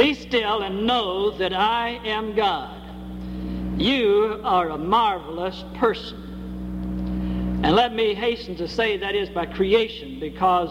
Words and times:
Be 0.00 0.14
still 0.14 0.62
and 0.62 0.86
know 0.86 1.30
that 1.32 1.52
I 1.52 2.00
am 2.06 2.34
God. 2.34 2.74
You 3.78 4.40
are 4.42 4.70
a 4.70 4.78
marvelous 4.78 5.62
person. 5.74 7.60
And 7.62 7.76
let 7.76 7.94
me 7.94 8.14
hasten 8.14 8.56
to 8.56 8.66
say 8.66 8.96
that 8.96 9.14
is 9.14 9.28
by 9.28 9.44
creation, 9.44 10.18
because 10.18 10.70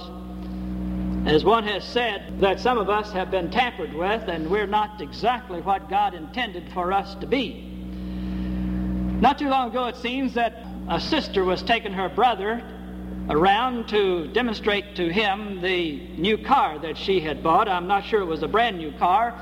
as 1.27 1.45
one 1.45 1.63
has 1.65 1.83
said, 1.83 2.39
that 2.39 2.59
some 2.59 2.79
of 2.79 2.89
us 2.89 3.11
have 3.11 3.29
been 3.29 3.51
tampered 3.51 3.93
with, 3.93 4.27
and 4.27 4.49
we're 4.49 4.65
not 4.65 4.99
exactly 4.99 5.61
what 5.61 5.91
God 5.91 6.15
intended 6.15 6.67
for 6.73 6.91
us 6.91 7.13
to 7.21 7.27
be. 7.27 7.71
Not 9.21 9.37
too 9.37 9.49
long 9.49 9.69
ago, 9.69 9.85
it 9.85 9.97
seems 9.97 10.33
that 10.33 10.65
a 10.89 10.99
sister 10.99 11.43
was 11.43 11.61
taking 11.61 11.93
her 11.93 12.09
brother 12.09 12.63
around 13.29 13.87
to 13.89 14.27
demonstrate 14.27 14.95
to 14.95 15.11
him 15.11 15.61
the 15.61 15.99
new 16.17 16.37
car 16.37 16.79
that 16.79 16.97
she 16.97 17.19
had 17.19 17.43
bought. 17.43 17.69
I'm 17.69 17.87
not 17.87 18.03
sure 18.03 18.21
it 18.21 18.25
was 18.25 18.41
a 18.41 18.47
brand 18.47 18.77
new 18.77 18.91
car, 18.93 19.39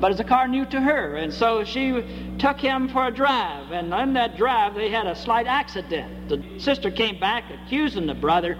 but 0.00 0.10
it's 0.10 0.20
a 0.20 0.24
car 0.24 0.48
new 0.48 0.64
to 0.66 0.80
her. 0.80 1.16
And 1.16 1.32
so 1.32 1.62
she 1.62 2.02
took 2.38 2.58
him 2.58 2.88
for 2.88 3.06
a 3.06 3.10
drive, 3.10 3.72
and 3.72 3.92
on 3.92 4.14
that 4.14 4.36
drive 4.36 4.74
they 4.74 4.88
had 4.88 5.06
a 5.06 5.14
slight 5.14 5.46
accident. 5.46 6.28
The 6.28 6.58
sister 6.58 6.90
came 6.90 7.20
back 7.20 7.44
accusing 7.50 8.06
the 8.06 8.14
brother 8.14 8.58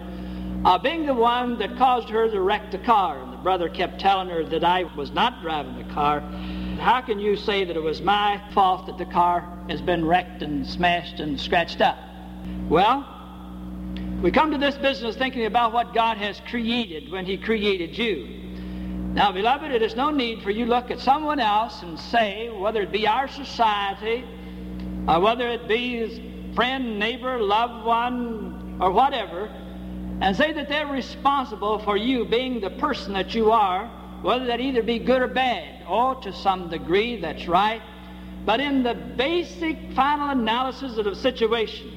of 0.67 0.83
being 0.83 1.07
the 1.07 1.15
one 1.15 1.59
that 1.59 1.77
caused 1.79 2.11
her 2.11 2.29
to 2.29 2.41
wreck 2.41 2.71
the 2.71 2.79
car. 2.79 3.23
And 3.23 3.33
the 3.33 3.39
brother 3.39 3.69
kept 3.71 3.99
telling 4.01 4.29
her 4.29 4.45
that 4.45 4.65
I 4.65 4.85
was 4.85 5.11
not 5.11 5.41
driving 5.41 5.77
the 5.77 5.95
car. 5.95 6.21
How 6.81 7.01
can 7.01 7.19
you 7.19 7.37
say 7.37 7.65
that 7.65 7.77
it 7.77 7.83
was 7.83 8.03
my 8.03 8.43
fault 8.53 8.87
that 8.87 8.99
the 8.99 9.07
car 9.07 9.49
has 9.71 9.81
been 9.81 10.05
wrecked 10.05 10.43
and 10.43 10.67
smashed 10.67 11.21
and 11.21 11.41
scratched 11.41 11.81
up? 11.81 11.97
Well, 12.69 13.16
we 14.23 14.31
come 14.31 14.51
to 14.51 14.59
this 14.59 14.77
business 14.79 15.15
thinking 15.15 15.45
about 15.45 15.73
what 15.73 15.93
God 15.93 16.17
has 16.17 16.41
created 16.49 17.11
when 17.11 17.27
He 17.27 17.37
created 17.37 17.97
you. 17.99 18.27
Now, 19.13 19.31
beloved, 19.31 19.71
it 19.71 19.83
is 19.83 19.95
no 19.95 20.11
need 20.11 20.43
for 20.43 20.51
you 20.51 20.65
to 20.65 20.71
look 20.71 20.91
at 20.91 21.01
someone 21.01 21.39
else 21.39 21.83
and 21.83 21.99
say, 21.99 22.49
whether 22.49 22.83
it 22.83 22.93
be 22.93 23.07
our 23.07 23.29
society, 23.29 24.25
or 25.07 25.21
whether 25.21 25.47
it 25.49 25.69
be 25.69 26.53
friend, 26.55 26.99
neighbor, 26.99 27.39
loved 27.39 27.85
one, 27.85 28.79
or 28.81 28.91
whatever, 28.91 29.51
and 30.23 30.35
say 30.35 30.53
that 30.53 30.69
they're 30.69 30.87
responsible 30.87 31.79
for 31.81 31.97
you 31.97 32.25
being 32.25 32.61
the 32.61 32.71
person 32.71 33.13
that 33.13 33.35
you 33.35 33.53
are, 33.53 33.87
whether 34.23 34.47
that 34.47 34.61
either 34.61 34.83
be 34.83 34.99
good 34.99 35.21
or 35.21 35.29
bad. 35.29 35.85
Oh, 35.87 36.15
to 36.23 36.33
some 36.33 36.71
degree, 36.71 37.21
that's 37.21 37.47
right. 37.47 37.83
But 38.47 38.61
in 38.61 38.83
the 38.83 38.95
basic 38.95 39.93
final 39.93 40.31
analysis 40.31 40.97
of 40.97 41.05
the 41.05 41.15
situation, 41.15 41.96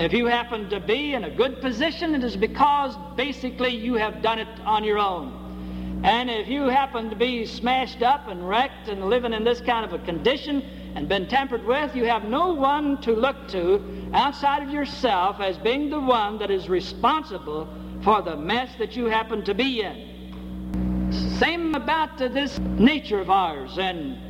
if 0.00 0.14
you 0.14 0.24
happen 0.24 0.70
to 0.70 0.80
be 0.80 1.12
in 1.12 1.24
a 1.24 1.30
good 1.30 1.60
position, 1.60 2.14
it 2.14 2.24
is 2.24 2.34
because 2.34 2.96
basically 3.16 3.76
you 3.76 3.94
have 3.96 4.22
done 4.22 4.38
it 4.38 4.48
on 4.64 4.82
your 4.82 4.98
own. 4.98 6.00
And 6.02 6.30
if 6.30 6.48
you 6.48 6.68
happen 6.68 7.10
to 7.10 7.16
be 7.16 7.44
smashed 7.44 8.02
up 8.02 8.26
and 8.28 8.48
wrecked 8.48 8.88
and 8.88 9.10
living 9.10 9.34
in 9.34 9.44
this 9.44 9.60
kind 9.60 9.84
of 9.84 9.92
a 9.92 10.02
condition 10.06 10.62
and 10.94 11.06
been 11.06 11.28
tampered 11.28 11.66
with, 11.66 11.94
you 11.94 12.06
have 12.06 12.24
no 12.24 12.54
one 12.54 12.98
to 13.02 13.12
look 13.12 13.46
to 13.48 14.10
outside 14.14 14.62
of 14.62 14.70
yourself 14.70 15.38
as 15.38 15.58
being 15.58 15.90
the 15.90 16.00
one 16.00 16.38
that 16.38 16.50
is 16.50 16.70
responsible 16.70 17.68
for 18.02 18.22
the 18.22 18.34
mess 18.34 18.70
that 18.78 18.96
you 18.96 19.04
happen 19.04 19.44
to 19.44 19.52
be 19.52 19.82
in. 19.82 21.10
Same 21.38 21.74
about 21.74 22.16
this 22.16 22.58
nature 22.58 23.20
of 23.20 23.28
ours 23.28 23.76
and 23.76 24.29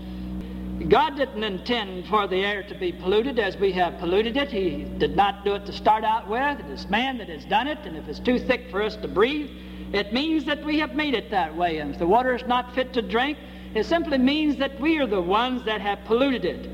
God 0.89 1.17
didn't 1.17 1.45
intend 1.45 2.07
for 2.07 2.27
the 2.27 2.43
air 2.43 2.63
to 2.63 2.75
be 2.75 2.91
polluted 2.91 3.39
as 3.39 3.57
we 3.59 3.71
have 3.73 3.99
polluted 3.99 4.37
it. 4.39 4.51
He 4.51 4.85
did 4.99 5.15
not 5.15 5.45
do 5.45 5.55
it 5.55 5.67
to 5.67 5.73
start 5.73 6.05
out 6.05 6.27
with. 6.27 6.59
It 6.61 6.71
is 6.71 6.89
man 6.89 7.19
that 7.19 7.29
has 7.29 7.45
done 7.45 7.69
it, 7.69 7.79
and 7.85 7.97
if 7.99 8.09
it's 8.09 8.19
too 8.19 8.39
thick 8.39 8.71
for 8.71 8.83
us 8.83 8.97
to 8.97 9.09
breathe, 9.09 9.51
it 9.93 10.13
means 10.13 10.47
that 10.47 10.65
we 10.65 10.79
have 10.79 10.95
made 10.95 11.15
it 11.15 11.31
that 11.31 11.55
way. 11.55 11.79
And 11.79 11.93
if 11.93 11.99
the 11.99 12.07
water 12.07 12.35
is 12.35 12.47
not 12.47 12.75
fit 12.75 12.95
to 12.95 13.03
drink, 13.03 13.37
it 13.75 13.85
simply 13.85 14.17
means 14.17 14.57
that 14.57 14.81
we 14.81 14.99
are 14.99 15.07
the 15.07 15.21
ones 15.21 15.65
that 15.67 15.83
have 15.83 16.03
polluted 16.07 16.47
it. 16.47 16.71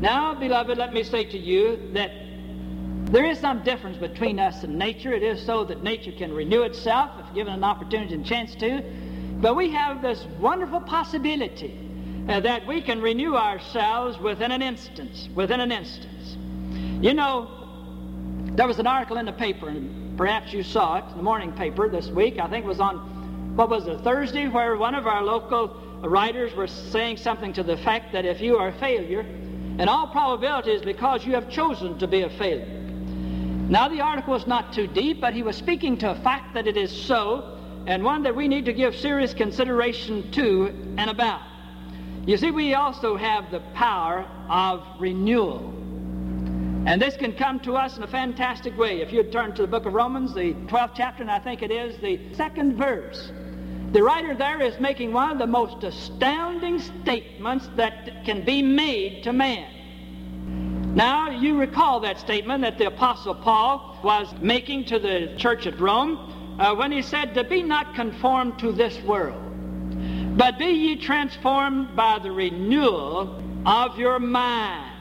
Now, 0.00 0.34
beloved, 0.34 0.76
let 0.76 0.92
me 0.92 1.04
say 1.04 1.24
to 1.24 1.38
you 1.38 1.78
that 1.92 2.10
there 3.12 3.24
is 3.24 3.38
some 3.38 3.62
difference 3.62 3.96
between 3.96 4.40
us 4.40 4.64
and 4.64 4.76
nature. 4.76 5.12
It 5.12 5.22
is 5.22 5.40
so 5.40 5.64
that 5.66 5.84
nature 5.84 6.12
can 6.12 6.34
renew 6.34 6.62
itself 6.62 7.12
if 7.20 7.32
given 7.32 7.54
an 7.54 7.62
opportunity 7.62 8.14
and 8.14 8.26
chance 8.26 8.56
to. 8.56 8.82
But 9.40 9.54
we 9.54 9.70
have 9.70 10.02
this 10.02 10.26
wonderful 10.40 10.80
possibility 10.80 11.85
uh, 12.28 12.40
that 12.40 12.66
we 12.66 12.80
can 12.80 13.00
renew 13.00 13.36
ourselves 13.36 14.18
within 14.18 14.50
an 14.50 14.62
instance. 14.62 15.28
Within 15.34 15.60
an 15.60 15.70
instance. 15.70 16.36
You 17.00 17.14
know, 17.14 17.50
there 18.56 18.66
was 18.66 18.78
an 18.78 18.86
article 18.86 19.18
in 19.18 19.26
the 19.26 19.32
paper, 19.32 19.68
and 19.68 20.16
perhaps 20.16 20.52
you 20.52 20.62
saw 20.62 20.96
it 20.96 21.16
the 21.16 21.22
morning 21.22 21.52
paper 21.52 21.88
this 21.88 22.08
week. 22.08 22.38
I 22.38 22.48
think 22.48 22.64
it 22.64 22.68
was 22.68 22.80
on, 22.80 23.54
what 23.54 23.68
was 23.68 23.86
it, 23.86 24.00
Thursday, 24.00 24.48
where 24.48 24.76
one 24.76 24.94
of 24.94 25.06
our 25.06 25.22
local 25.22 25.68
writers 26.02 26.54
was 26.54 26.70
saying 26.70 27.18
something 27.18 27.52
to 27.52 27.62
the 27.62 27.74
effect 27.74 28.12
that 28.12 28.24
if 28.24 28.40
you 28.40 28.56
are 28.56 28.68
a 28.68 28.78
failure, 28.78 29.20
in 29.20 29.88
all 29.88 30.08
probability 30.08 30.72
is 30.72 30.82
because 30.82 31.24
you 31.24 31.34
have 31.34 31.48
chosen 31.50 31.98
to 31.98 32.06
be 32.06 32.22
a 32.22 32.30
failure. 32.30 32.82
Now, 33.68 33.88
the 33.88 34.00
article 34.00 34.32
was 34.32 34.46
not 34.46 34.72
too 34.72 34.86
deep, 34.86 35.20
but 35.20 35.34
he 35.34 35.42
was 35.42 35.56
speaking 35.56 35.98
to 35.98 36.10
a 36.12 36.14
fact 36.22 36.54
that 36.54 36.66
it 36.66 36.76
is 36.76 36.90
so, 36.90 37.58
and 37.86 38.02
one 38.02 38.22
that 38.22 38.34
we 38.34 38.48
need 38.48 38.64
to 38.64 38.72
give 38.72 38.96
serious 38.96 39.34
consideration 39.34 40.30
to 40.32 40.94
and 40.96 41.10
about. 41.10 41.42
You 42.26 42.36
see, 42.36 42.50
we 42.50 42.74
also 42.74 43.16
have 43.16 43.52
the 43.52 43.60
power 43.74 44.26
of 44.50 44.84
renewal. 44.98 45.72
And 46.84 47.00
this 47.00 47.16
can 47.16 47.32
come 47.32 47.60
to 47.60 47.74
us 47.76 47.96
in 47.96 48.02
a 48.02 48.08
fantastic 48.08 48.76
way. 48.76 49.00
If 49.00 49.12
you 49.12 49.22
turn 49.22 49.54
to 49.54 49.62
the 49.62 49.68
book 49.68 49.86
of 49.86 49.94
Romans, 49.94 50.34
the 50.34 50.54
12th 50.66 50.94
chapter, 50.96 51.22
and 51.22 51.30
I 51.30 51.38
think 51.38 51.62
it 51.62 51.70
is 51.70 51.96
the 51.98 52.18
second 52.34 52.76
verse, 52.76 53.30
the 53.92 54.02
writer 54.02 54.34
there 54.34 54.60
is 54.60 54.78
making 54.80 55.12
one 55.12 55.30
of 55.30 55.38
the 55.38 55.46
most 55.46 55.84
astounding 55.84 56.80
statements 56.80 57.68
that 57.76 58.24
can 58.24 58.44
be 58.44 58.60
made 58.60 59.22
to 59.22 59.32
man. 59.32 60.94
Now, 60.96 61.30
you 61.30 61.56
recall 61.56 62.00
that 62.00 62.18
statement 62.18 62.62
that 62.62 62.76
the 62.76 62.88
Apostle 62.88 63.36
Paul 63.36 64.00
was 64.02 64.34
making 64.40 64.86
to 64.86 64.98
the 64.98 65.32
church 65.36 65.68
at 65.68 65.78
Rome 65.78 66.56
uh, 66.58 66.74
when 66.74 66.90
he 66.90 67.02
said, 67.02 67.34
To 67.34 67.44
be 67.44 67.62
not 67.62 67.94
conformed 67.94 68.58
to 68.60 68.72
this 68.72 69.00
world, 69.02 69.40
but 70.36 70.58
be 70.58 70.66
ye 70.66 70.96
transformed 70.96 71.96
by 71.96 72.18
the 72.18 72.30
renewal 72.30 73.42
of 73.64 73.98
your 73.98 74.18
mind. 74.18 74.92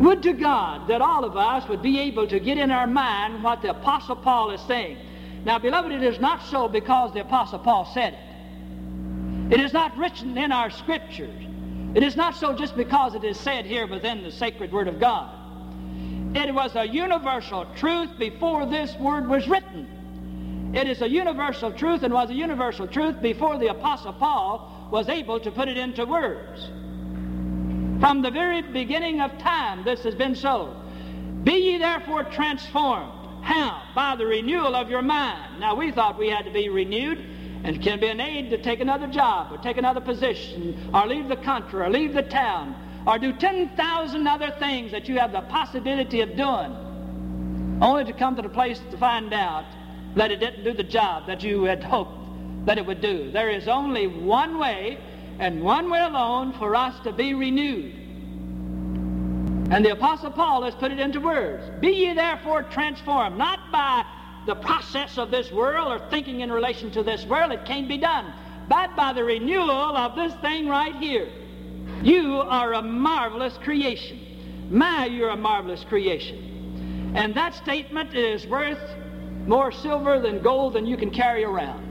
Would 0.00 0.22
to 0.22 0.32
God 0.32 0.88
that 0.88 1.00
all 1.00 1.24
of 1.24 1.36
us 1.36 1.68
would 1.68 1.82
be 1.82 2.00
able 2.00 2.26
to 2.26 2.40
get 2.40 2.58
in 2.58 2.70
our 2.70 2.86
mind 2.86 3.44
what 3.44 3.62
the 3.62 3.70
Apostle 3.70 4.16
Paul 4.16 4.50
is 4.50 4.60
saying. 4.62 4.96
Now, 5.44 5.58
beloved, 5.58 5.92
it 5.92 6.02
is 6.02 6.18
not 6.18 6.42
so 6.42 6.68
because 6.68 7.12
the 7.12 7.20
Apostle 7.20 7.58
Paul 7.58 7.84
said 7.92 8.14
it. 8.14 9.54
It 9.54 9.60
is 9.60 9.72
not 9.72 9.96
written 9.98 10.38
in 10.38 10.50
our 10.50 10.70
scriptures. 10.70 11.44
It 11.94 12.02
is 12.02 12.16
not 12.16 12.34
so 12.34 12.54
just 12.54 12.74
because 12.74 13.14
it 13.14 13.22
is 13.22 13.38
said 13.38 13.66
here 13.66 13.86
within 13.86 14.22
the 14.22 14.32
sacred 14.32 14.72
Word 14.72 14.88
of 14.88 14.98
God. 14.98 15.30
It 16.34 16.54
was 16.54 16.74
a 16.74 16.88
universal 16.88 17.66
truth 17.76 18.18
before 18.18 18.64
this 18.64 18.96
Word 18.96 19.28
was 19.28 19.46
written. 19.46 20.01
It 20.74 20.88
is 20.88 21.02
a 21.02 21.08
universal 21.08 21.70
truth 21.70 22.02
and 22.02 22.14
was 22.14 22.30
a 22.30 22.34
universal 22.34 22.86
truth 22.86 23.20
before 23.20 23.58
the 23.58 23.68
Apostle 23.68 24.14
Paul 24.14 24.88
was 24.90 25.08
able 25.08 25.38
to 25.40 25.50
put 25.50 25.68
it 25.68 25.76
into 25.76 26.06
words. 26.06 26.70
From 28.00 28.22
the 28.22 28.30
very 28.30 28.62
beginning 28.62 29.20
of 29.20 29.36
time, 29.38 29.84
this 29.84 30.02
has 30.04 30.14
been 30.14 30.34
so. 30.34 30.74
Be 31.44 31.52
ye 31.52 31.78
therefore 31.78 32.24
transformed. 32.24 33.12
How? 33.42 33.82
By 33.94 34.16
the 34.16 34.24
renewal 34.24 34.74
of 34.74 34.88
your 34.88 35.02
mind. 35.02 35.60
Now, 35.60 35.74
we 35.74 35.90
thought 35.90 36.18
we 36.18 36.28
had 36.28 36.46
to 36.46 36.50
be 36.50 36.68
renewed 36.68 37.18
and 37.64 37.82
can 37.82 38.00
be 38.00 38.08
an 38.08 38.20
aid 38.20 38.50
to 38.50 38.58
take 38.58 38.80
another 38.80 39.06
job 39.06 39.52
or 39.52 39.58
take 39.58 39.76
another 39.76 40.00
position 40.00 40.90
or 40.94 41.06
leave 41.06 41.28
the 41.28 41.36
country 41.36 41.80
or 41.80 41.90
leave 41.90 42.14
the 42.14 42.22
town 42.22 42.74
or 43.06 43.18
do 43.18 43.32
10,000 43.32 44.26
other 44.26 44.50
things 44.58 44.90
that 44.92 45.08
you 45.08 45.18
have 45.18 45.32
the 45.32 45.42
possibility 45.42 46.22
of 46.22 46.34
doing 46.36 47.78
only 47.82 48.04
to 48.04 48.12
come 48.12 48.36
to 48.36 48.42
the 48.42 48.48
place 48.48 48.80
to 48.90 48.96
find 48.96 49.32
out 49.32 49.64
that 50.16 50.30
it 50.30 50.40
didn't 50.40 50.64
do 50.64 50.72
the 50.72 50.82
job 50.82 51.26
that 51.26 51.42
you 51.42 51.64
had 51.64 51.82
hoped 51.82 52.18
that 52.66 52.78
it 52.78 52.86
would 52.86 53.00
do. 53.00 53.30
There 53.30 53.50
is 53.50 53.66
only 53.66 54.06
one 54.06 54.58
way 54.58 54.98
and 55.38 55.62
one 55.62 55.90
way 55.90 56.00
alone 56.00 56.52
for 56.52 56.74
us 56.76 56.98
to 57.04 57.12
be 57.12 57.34
renewed. 57.34 57.94
And 59.72 59.84
the 59.84 59.92
Apostle 59.92 60.30
Paul 60.30 60.62
has 60.64 60.74
put 60.74 60.92
it 60.92 61.00
into 61.00 61.20
words. 61.20 61.64
Be 61.80 61.88
ye 61.88 62.14
therefore 62.14 62.62
transformed, 62.64 63.38
not 63.38 63.72
by 63.72 64.04
the 64.46 64.54
process 64.54 65.18
of 65.18 65.30
this 65.30 65.50
world 65.50 65.88
or 65.88 66.10
thinking 66.10 66.40
in 66.40 66.52
relation 66.52 66.90
to 66.92 67.02
this 67.02 67.24
world. 67.24 67.52
It 67.52 67.64
can't 67.64 67.88
be 67.88 67.98
done. 67.98 68.32
but 68.68 68.94
by 68.96 69.12
the 69.12 69.24
renewal 69.24 69.96
of 69.96 70.14
this 70.14 70.32
thing 70.40 70.68
right 70.68 70.94
here. 70.96 71.28
You 72.02 72.36
are 72.36 72.74
a 72.74 72.82
marvelous 72.82 73.58
creation. 73.58 74.68
My, 74.70 75.06
you're 75.06 75.30
a 75.30 75.36
marvelous 75.36 75.84
creation. 75.84 77.12
And 77.14 77.34
that 77.34 77.54
statement 77.54 78.14
is 78.14 78.46
worth 78.46 78.80
more 79.46 79.72
silver 79.72 80.20
than 80.20 80.42
gold 80.42 80.74
than 80.74 80.86
you 80.86 80.96
can 80.96 81.10
carry 81.10 81.44
around. 81.44 81.90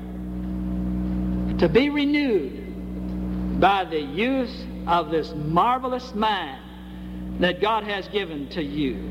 To 1.60 1.70
be 1.70 1.90
renewed 1.90 3.60
by 3.60 3.86
the 3.86 4.00
use 4.00 4.66
of 4.88 5.12
this 5.12 5.34
marvelous 5.36 6.16
mind 6.16 6.60
that 7.40 7.62
God 7.62 7.84
has 7.84 8.08
given 8.08 8.50
to 8.50 8.64
you. 8.64 9.10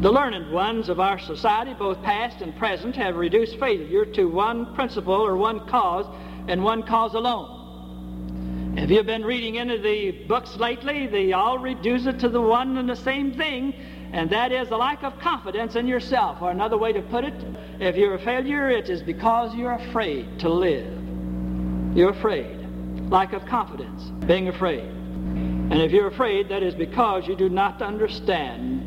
The 0.00 0.10
learned 0.10 0.50
ones 0.50 0.88
of 0.88 0.98
our 0.98 1.18
society, 1.18 1.74
both 1.74 2.02
past 2.02 2.40
and 2.40 2.56
present, 2.56 2.96
have 2.96 3.16
reduced 3.16 3.58
failure 3.58 4.06
to 4.06 4.24
one 4.24 4.74
principle 4.74 5.14
or 5.14 5.36
one 5.36 5.66
cause 5.68 6.06
and 6.48 6.64
one 6.64 6.82
cause 6.82 7.12
alone. 7.12 8.74
If 8.78 8.90
you've 8.90 9.04
been 9.04 9.24
reading 9.24 9.58
any 9.58 9.76
of 9.76 9.82
the 9.82 10.12
books 10.26 10.56
lately, 10.56 11.06
they 11.06 11.32
all 11.32 11.58
reduce 11.58 12.06
it 12.06 12.18
to 12.20 12.30
the 12.30 12.40
one 12.40 12.78
and 12.78 12.88
the 12.88 12.96
same 12.96 13.34
thing, 13.34 13.74
and 14.12 14.28
that 14.30 14.50
is 14.50 14.68
the 14.68 14.76
lack 14.76 15.02
of 15.04 15.18
confidence 15.20 15.76
in 15.76 15.86
yourself. 15.86 16.42
Or 16.42 16.50
another 16.50 16.76
way 16.76 16.92
to 16.92 17.00
put 17.02 17.24
it, 17.24 17.34
if 17.78 17.96
you're 17.96 18.14
a 18.14 18.24
failure, 18.24 18.68
it 18.68 18.90
is 18.90 19.02
because 19.02 19.54
you're 19.54 19.72
afraid 19.72 20.40
to 20.40 20.48
live. 20.48 20.92
You're 21.94 22.10
afraid. 22.10 22.58
Lack 23.10 23.32
of 23.32 23.46
confidence, 23.46 24.02
being 24.26 24.48
afraid. 24.48 24.84
And 24.84 25.80
if 25.80 25.92
you're 25.92 26.08
afraid, 26.08 26.48
that 26.48 26.64
is 26.64 26.74
because 26.74 27.28
you 27.28 27.36
do 27.36 27.48
not 27.48 27.80
understand 27.82 28.86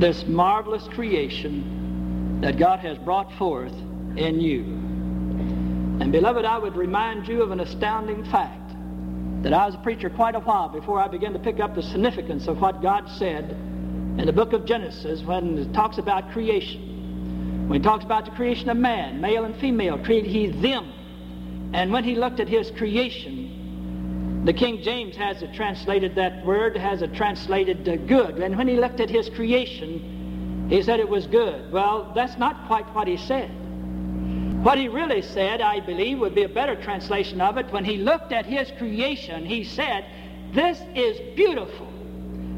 this 0.00 0.26
marvelous 0.26 0.86
creation 0.88 2.40
that 2.42 2.58
God 2.58 2.80
has 2.80 2.98
brought 2.98 3.32
forth 3.38 3.72
in 4.16 4.40
you. 4.40 4.64
And 6.00 6.12
beloved, 6.12 6.44
I 6.44 6.58
would 6.58 6.76
remind 6.76 7.26
you 7.26 7.42
of 7.42 7.50
an 7.50 7.60
astounding 7.60 8.24
fact 8.30 8.74
that 9.42 9.52
I 9.54 9.66
was 9.66 9.74
a 9.74 9.78
preacher 9.78 10.10
quite 10.10 10.34
a 10.34 10.40
while 10.40 10.68
before 10.68 11.00
I 11.00 11.08
began 11.08 11.32
to 11.32 11.38
pick 11.38 11.58
up 11.58 11.74
the 11.74 11.82
significance 11.82 12.46
of 12.46 12.60
what 12.60 12.82
God 12.82 13.08
said 13.18 13.56
in 14.18 14.26
the 14.26 14.32
book 14.32 14.52
of 14.52 14.64
Genesis 14.64 15.22
when 15.22 15.56
it 15.56 15.72
talks 15.72 15.98
about 15.98 16.32
creation. 16.32 17.68
When 17.68 17.80
he 17.80 17.84
talks 17.84 18.04
about 18.04 18.24
the 18.24 18.32
creation 18.32 18.68
of 18.68 18.76
man, 18.76 19.20
male 19.20 19.44
and 19.44 19.54
female, 19.60 19.96
created 19.98 20.30
he 20.30 20.48
them. 20.48 20.92
And 21.72 21.92
when 21.92 22.02
he 22.02 22.16
looked 22.16 22.40
at 22.40 22.48
his 22.48 22.70
creation, 22.72 24.42
the 24.44 24.52
King 24.52 24.82
James 24.82 25.14
has 25.16 25.42
it 25.42 25.54
translated, 25.54 26.16
that 26.16 26.44
word 26.44 26.76
has 26.76 27.02
it 27.02 27.14
translated 27.14 27.88
uh, 27.88 27.96
good. 27.96 28.38
And 28.38 28.56
when 28.56 28.66
he 28.66 28.76
looked 28.76 29.00
at 29.00 29.10
his 29.10 29.28
creation, 29.30 30.66
he 30.68 30.82
said 30.82 30.98
it 30.98 31.08
was 31.08 31.26
good. 31.26 31.70
Well, 31.70 32.10
that's 32.14 32.38
not 32.38 32.66
quite 32.66 32.86
what 32.94 33.06
he 33.06 33.18
said. 33.18 33.50
What 34.64 34.78
he 34.78 34.88
really 34.88 35.22
said, 35.22 35.60
I 35.60 35.78
believe, 35.80 36.18
would 36.18 36.34
be 36.34 36.42
a 36.42 36.48
better 36.48 36.74
translation 36.82 37.40
of 37.40 37.58
it. 37.58 37.70
When 37.70 37.84
he 37.84 37.98
looked 37.98 38.32
at 38.32 38.46
his 38.46 38.72
creation, 38.78 39.44
he 39.44 39.62
said, 39.62 40.04
This 40.52 40.80
is 40.94 41.20
beautiful. 41.36 41.87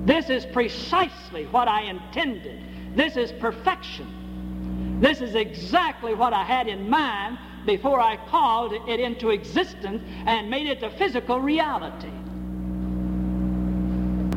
This 0.05 0.31
is 0.31 0.47
precisely 0.47 1.47
what 1.47 1.69
I 1.69 1.83
intended. 1.83 2.97
This 2.97 3.17
is 3.17 3.33
perfection. 3.33 4.99
This 5.01 5.21
is 5.21 5.35
exactly 5.35 6.15
what 6.15 6.33
I 6.33 6.45
had 6.45 6.69
in 6.69 6.89
mind 6.89 7.39
before 7.67 8.01
I 8.01 8.17
called 8.29 8.73
it 8.73 9.01
into 9.01 9.31
existence 9.31 10.03
and 10.27 10.51
made 10.51 10.67
it 10.67 10.83
a 10.83 10.91
physical 10.91 11.41
reality. 11.41 12.11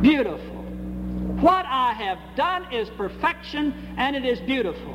Beautiful. 0.02 0.64
What 1.40 1.66
I 1.66 1.94
have 1.94 2.20
done 2.36 2.72
is 2.74 2.90
perfection 2.92 3.96
and 3.98 4.16
it 4.16 4.26
is 4.26 4.40
beautiful. 4.42 4.94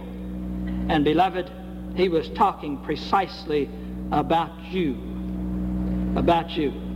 And 0.88 1.04
beloved, 1.04 1.50
he 1.96 2.08
was 2.08 2.28
talking 2.30 2.78
precisely 2.78 3.68
about 4.12 4.58
you. 4.64 4.94
About 6.16 6.50
you. 6.50 6.87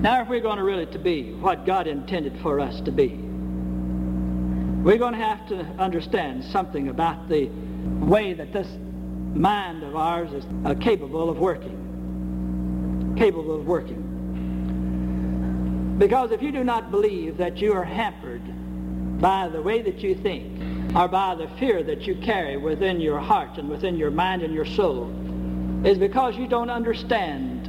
Now, 0.00 0.22
if 0.22 0.28
we're 0.28 0.40
going 0.40 0.58
to 0.58 0.64
really 0.64 0.86
to 0.86 0.98
be 0.98 1.32
what 1.32 1.66
God 1.66 1.88
intended 1.88 2.40
for 2.40 2.60
us 2.60 2.80
to 2.82 2.92
be, 2.92 3.08
we're 4.82 4.96
going 4.96 5.14
to 5.14 5.18
have 5.18 5.48
to 5.48 5.56
understand 5.76 6.44
something 6.44 6.86
about 6.88 7.28
the 7.28 7.46
way 7.46 8.32
that 8.32 8.52
this 8.52 8.68
mind 9.34 9.82
of 9.82 9.96
ours 9.96 10.32
is 10.32 10.44
uh, 10.64 10.74
capable 10.74 11.28
of 11.28 11.38
working. 11.38 13.16
Capable 13.18 13.56
of 13.56 13.66
working. 13.66 14.04
Because 15.98 16.30
if 16.30 16.42
you 16.42 16.52
do 16.52 16.62
not 16.62 16.92
believe 16.92 17.36
that 17.38 17.56
you 17.56 17.72
are 17.72 17.82
hampered 17.84 18.42
by 19.20 19.48
the 19.48 19.60
way 19.60 19.82
that 19.82 19.98
you 19.98 20.14
think, 20.14 20.94
or 20.94 21.08
by 21.08 21.34
the 21.34 21.48
fear 21.58 21.82
that 21.82 22.02
you 22.06 22.14
carry 22.14 22.56
within 22.56 23.00
your 23.00 23.18
heart 23.18 23.58
and 23.58 23.68
within 23.68 23.96
your 23.96 24.12
mind 24.12 24.42
and 24.42 24.54
your 24.54 24.64
soul 24.64 25.12
is 25.84 25.98
because 25.98 26.36
you 26.36 26.46
don't 26.46 26.70
understand 26.70 27.68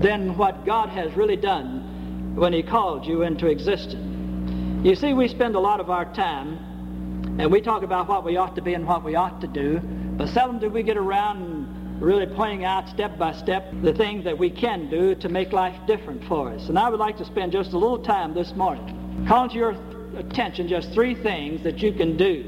then 0.00 0.36
what 0.36 0.64
God 0.64 0.88
has 0.90 1.14
really 1.16 1.36
done 1.36 2.34
when 2.34 2.52
he 2.52 2.62
called 2.62 3.06
you 3.06 3.22
into 3.22 3.46
existence. 3.46 4.86
You 4.86 4.94
see, 4.96 5.12
we 5.12 5.28
spend 5.28 5.54
a 5.54 5.60
lot 5.60 5.80
of 5.80 5.90
our 5.90 6.12
time 6.12 7.36
and 7.38 7.50
we 7.50 7.60
talk 7.60 7.82
about 7.82 8.08
what 8.08 8.24
we 8.24 8.36
ought 8.36 8.56
to 8.56 8.62
be 8.62 8.74
and 8.74 8.86
what 8.86 9.04
we 9.04 9.14
ought 9.14 9.40
to 9.40 9.46
do, 9.46 9.80
but 10.16 10.28
seldom 10.28 10.58
do 10.58 10.68
we 10.68 10.82
get 10.82 10.96
around 10.96 12.00
really 12.00 12.26
pointing 12.26 12.64
out 12.64 12.88
step 12.88 13.16
by 13.16 13.32
step 13.32 13.72
the 13.82 13.92
things 13.92 14.24
that 14.24 14.36
we 14.36 14.50
can 14.50 14.90
do 14.90 15.14
to 15.14 15.28
make 15.28 15.52
life 15.52 15.76
different 15.86 16.24
for 16.24 16.50
us. 16.50 16.68
And 16.68 16.78
I 16.78 16.88
would 16.88 16.98
like 16.98 17.16
to 17.18 17.24
spend 17.24 17.52
just 17.52 17.72
a 17.72 17.78
little 17.78 18.02
time 18.02 18.34
this 18.34 18.54
morning 18.54 19.24
calling 19.28 19.50
to 19.50 19.56
your 19.56 19.76
attention 20.16 20.66
just 20.66 20.92
three 20.92 21.14
things 21.14 21.62
that 21.62 21.78
you 21.78 21.92
can 21.92 22.16
do 22.16 22.42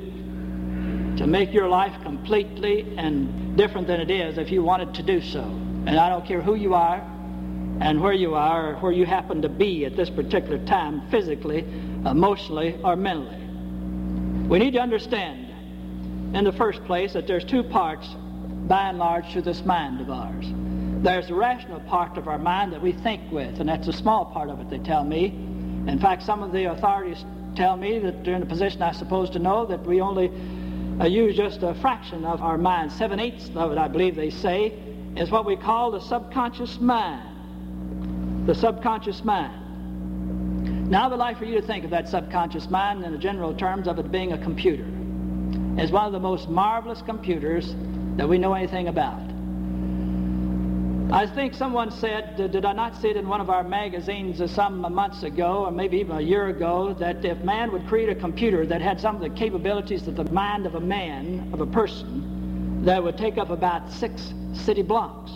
to 1.17 1.26
make 1.26 1.52
your 1.52 1.69
life 1.69 1.94
completely 2.02 2.97
and 2.99 3.56
different 3.56 3.87
than 3.87 4.00
it 4.00 4.11
is 4.11 4.38
if 4.38 4.50
you 4.50 4.62
wanted 4.62 4.93
to 4.94 5.02
do 5.05 5.20
so. 5.20 5.43
And 5.87 5.90
I 5.90 6.08
don't 6.08 6.26
care 6.26 6.43
who 6.43 6.56
you 6.56 6.75
are 6.75 7.13
and 7.81 8.00
where 8.00 8.12
you 8.12 8.35
are 8.35 8.75
or 8.75 8.76
where 8.76 8.93
you 8.93 9.05
happen 9.05 9.43
to 9.43 9.49
be 9.49 9.85
at 9.85 9.97
this 9.97 10.11
particular 10.11 10.65
time, 10.67 11.09
physically, 11.11 11.61
emotionally, 12.06 12.79
or 12.82 12.97
mentally. 12.97 13.41
We 14.49 14.59
need 14.59 14.73
to 14.75 14.81
understand, 14.81 16.37
in 16.37 16.44
the 16.44 16.53
first 16.53 16.85
place, 16.85 17.15
that 17.15 17.26
there's 17.26 17.44
two 17.44 17.62
parts, 17.62 18.06
by 18.67 18.88
and 18.88 18.99
large, 18.99 19.32
to 19.32 19.43
this 19.43 19.65
mind 19.65 20.00
of 20.00 20.11
ours. 20.11 20.47
There's 21.03 21.29
the 21.29 21.35
rational 21.35 21.81
part 21.81 22.17
of 22.17 22.29
our 22.29 22.38
mind 22.38 22.73
that 22.73 22.81
we 22.81 22.93
think 22.93 23.31
with, 23.32 23.61
and 23.61 23.69
that's 23.69 23.88
a 23.88 23.93
small 23.93 24.25
part 24.26 24.49
of 24.50 24.61
it, 24.61 24.71
they 24.71 24.79
tell 24.79 25.05
me. 25.05 25.26
In 25.87 25.99
fact, 25.99 26.23
some 26.23 26.43
of 26.43 26.53
the 26.53 26.71
authorities 26.71 27.25
tell 27.56 27.76
me 27.76 27.99
that 27.99 28.25
they're 28.25 28.35
in 28.35 28.43
a 28.43 28.47
position 28.47 28.82
I 28.82 28.93
suppose 28.93 29.31
to 29.31 29.38
know 29.38 29.67
that 29.67 29.85
we 29.85 30.00
only 30.00 30.31
uh, 31.00 31.06
use 31.06 31.37
just 31.37 31.62
a 31.62 31.75
fraction 31.75 32.25
of 32.25 32.41
our 32.41 32.56
mind. 32.56 32.93
Seven 32.93 33.21
eighths 33.21 33.50
of 33.55 33.73
it, 33.73 33.79
I 33.79 33.88
believe 33.88 34.17
they 34.17 34.31
say, 34.31 34.73
is 35.17 35.31
what 35.31 35.44
we 35.44 35.56
call 35.56 35.91
the 35.91 36.00
subconscious 36.00 36.81
mind. 36.81 37.33
The 38.46 38.55
subconscious 38.55 39.25
mind. 39.25 40.90
Now, 40.90 41.07
I 41.07 41.09
would 41.09 41.18
like 41.18 41.38
for 41.38 41.47
you 41.47 41.59
to 41.59 41.66
think 41.66 41.85
of 41.85 41.90
that 41.90 42.09
subconscious 42.11 42.68
mind 42.68 43.02
in 43.02 43.12
the 43.12 43.18
general 43.18 43.54
terms 43.54 43.88
of 43.88 43.99
it 43.99 44.12
being 44.12 44.33
a 44.33 44.38
computer. 44.38 44.87
It's 45.78 45.90
one 45.90 46.04
of 46.04 46.12
the 46.12 46.21
most 46.21 46.50
marvelous 46.50 47.00
computers 47.00 47.75
that 48.16 48.28
we 48.28 48.37
know 48.37 48.52
anything 48.52 48.88
about. 48.88 49.23
I 51.11 51.26
think 51.26 51.54
someone 51.54 51.90
said, 51.90 52.37
did 52.37 52.66
I 52.66 52.73
not 52.73 53.00
see 53.00 53.09
it 53.09 53.16
in 53.16 53.26
one 53.28 53.40
of 53.40 53.49
our 53.49 53.64
magazines 53.64 54.42
some 54.50 54.80
months 54.92 55.23
ago, 55.23 55.64
or 55.64 55.71
maybe 55.71 55.97
even 55.99 56.16
a 56.16 56.21
year 56.21 56.49
ago, 56.49 56.95
that 56.99 57.25
if 57.25 57.38
man 57.45 57.73
would 57.73 57.87
create 57.87 58.11
a 58.11 58.14
computer 58.14 58.66
that 58.66 58.83
had 58.83 59.00
some 59.00 59.16
of 59.16 59.23
the 59.23 59.30
capabilities 59.30 60.07
of 60.07 60.16
the 60.16 60.25
mind 60.33 60.66
of 60.66 60.75
a 60.75 60.80
man, 60.80 61.49
of 61.54 61.61
a 61.62 61.66
person, 61.66 62.85
that 62.85 63.02
would 63.02 63.16
take 63.16 63.38
up 63.38 63.49
about 63.49 63.90
six 63.90 64.35
city 64.52 64.83
blocks. 64.83 65.33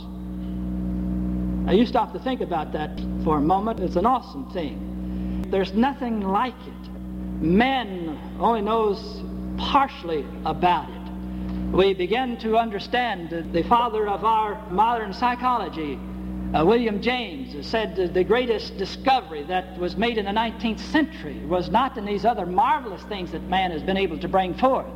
Now 1.68 1.74
you 1.74 1.86
stop 1.86 2.12
to 2.14 2.18
think 2.18 2.40
about 2.40 2.72
that 2.72 2.98
for 3.22 3.36
a 3.36 3.40
moment. 3.40 3.78
It's 3.78 3.96
an 3.96 4.06
awesome 4.06 4.50
thing. 4.50 5.44
There's 5.50 5.74
nothing 5.74 6.22
like 6.22 6.56
it. 6.66 7.42
Man 7.42 8.18
only 8.40 8.62
knows 8.62 9.22
partially 9.58 10.26
about 10.44 10.88
it 10.88 10.98
we 11.72 11.92
begin 11.92 12.38
to 12.38 12.56
understand 12.56 13.52
the 13.52 13.62
father 13.64 14.08
of 14.08 14.24
our 14.24 14.58
modern 14.70 15.12
psychology, 15.12 15.98
uh, 16.54 16.64
William 16.64 17.02
James, 17.02 17.66
said 17.66 17.94
the 18.14 18.24
greatest 18.24 18.78
discovery 18.78 19.42
that 19.44 19.78
was 19.78 19.94
made 19.94 20.16
in 20.16 20.24
the 20.24 20.30
19th 20.30 20.80
century 20.80 21.38
was 21.44 21.68
not 21.68 21.98
in 21.98 22.06
these 22.06 22.24
other 22.24 22.46
marvelous 22.46 23.02
things 23.02 23.32
that 23.32 23.42
man 23.44 23.70
has 23.70 23.82
been 23.82 23.98
able 23.98 24.18
to 24.18 24.28
bring 24.28 24.54
forth, 24.54 24.86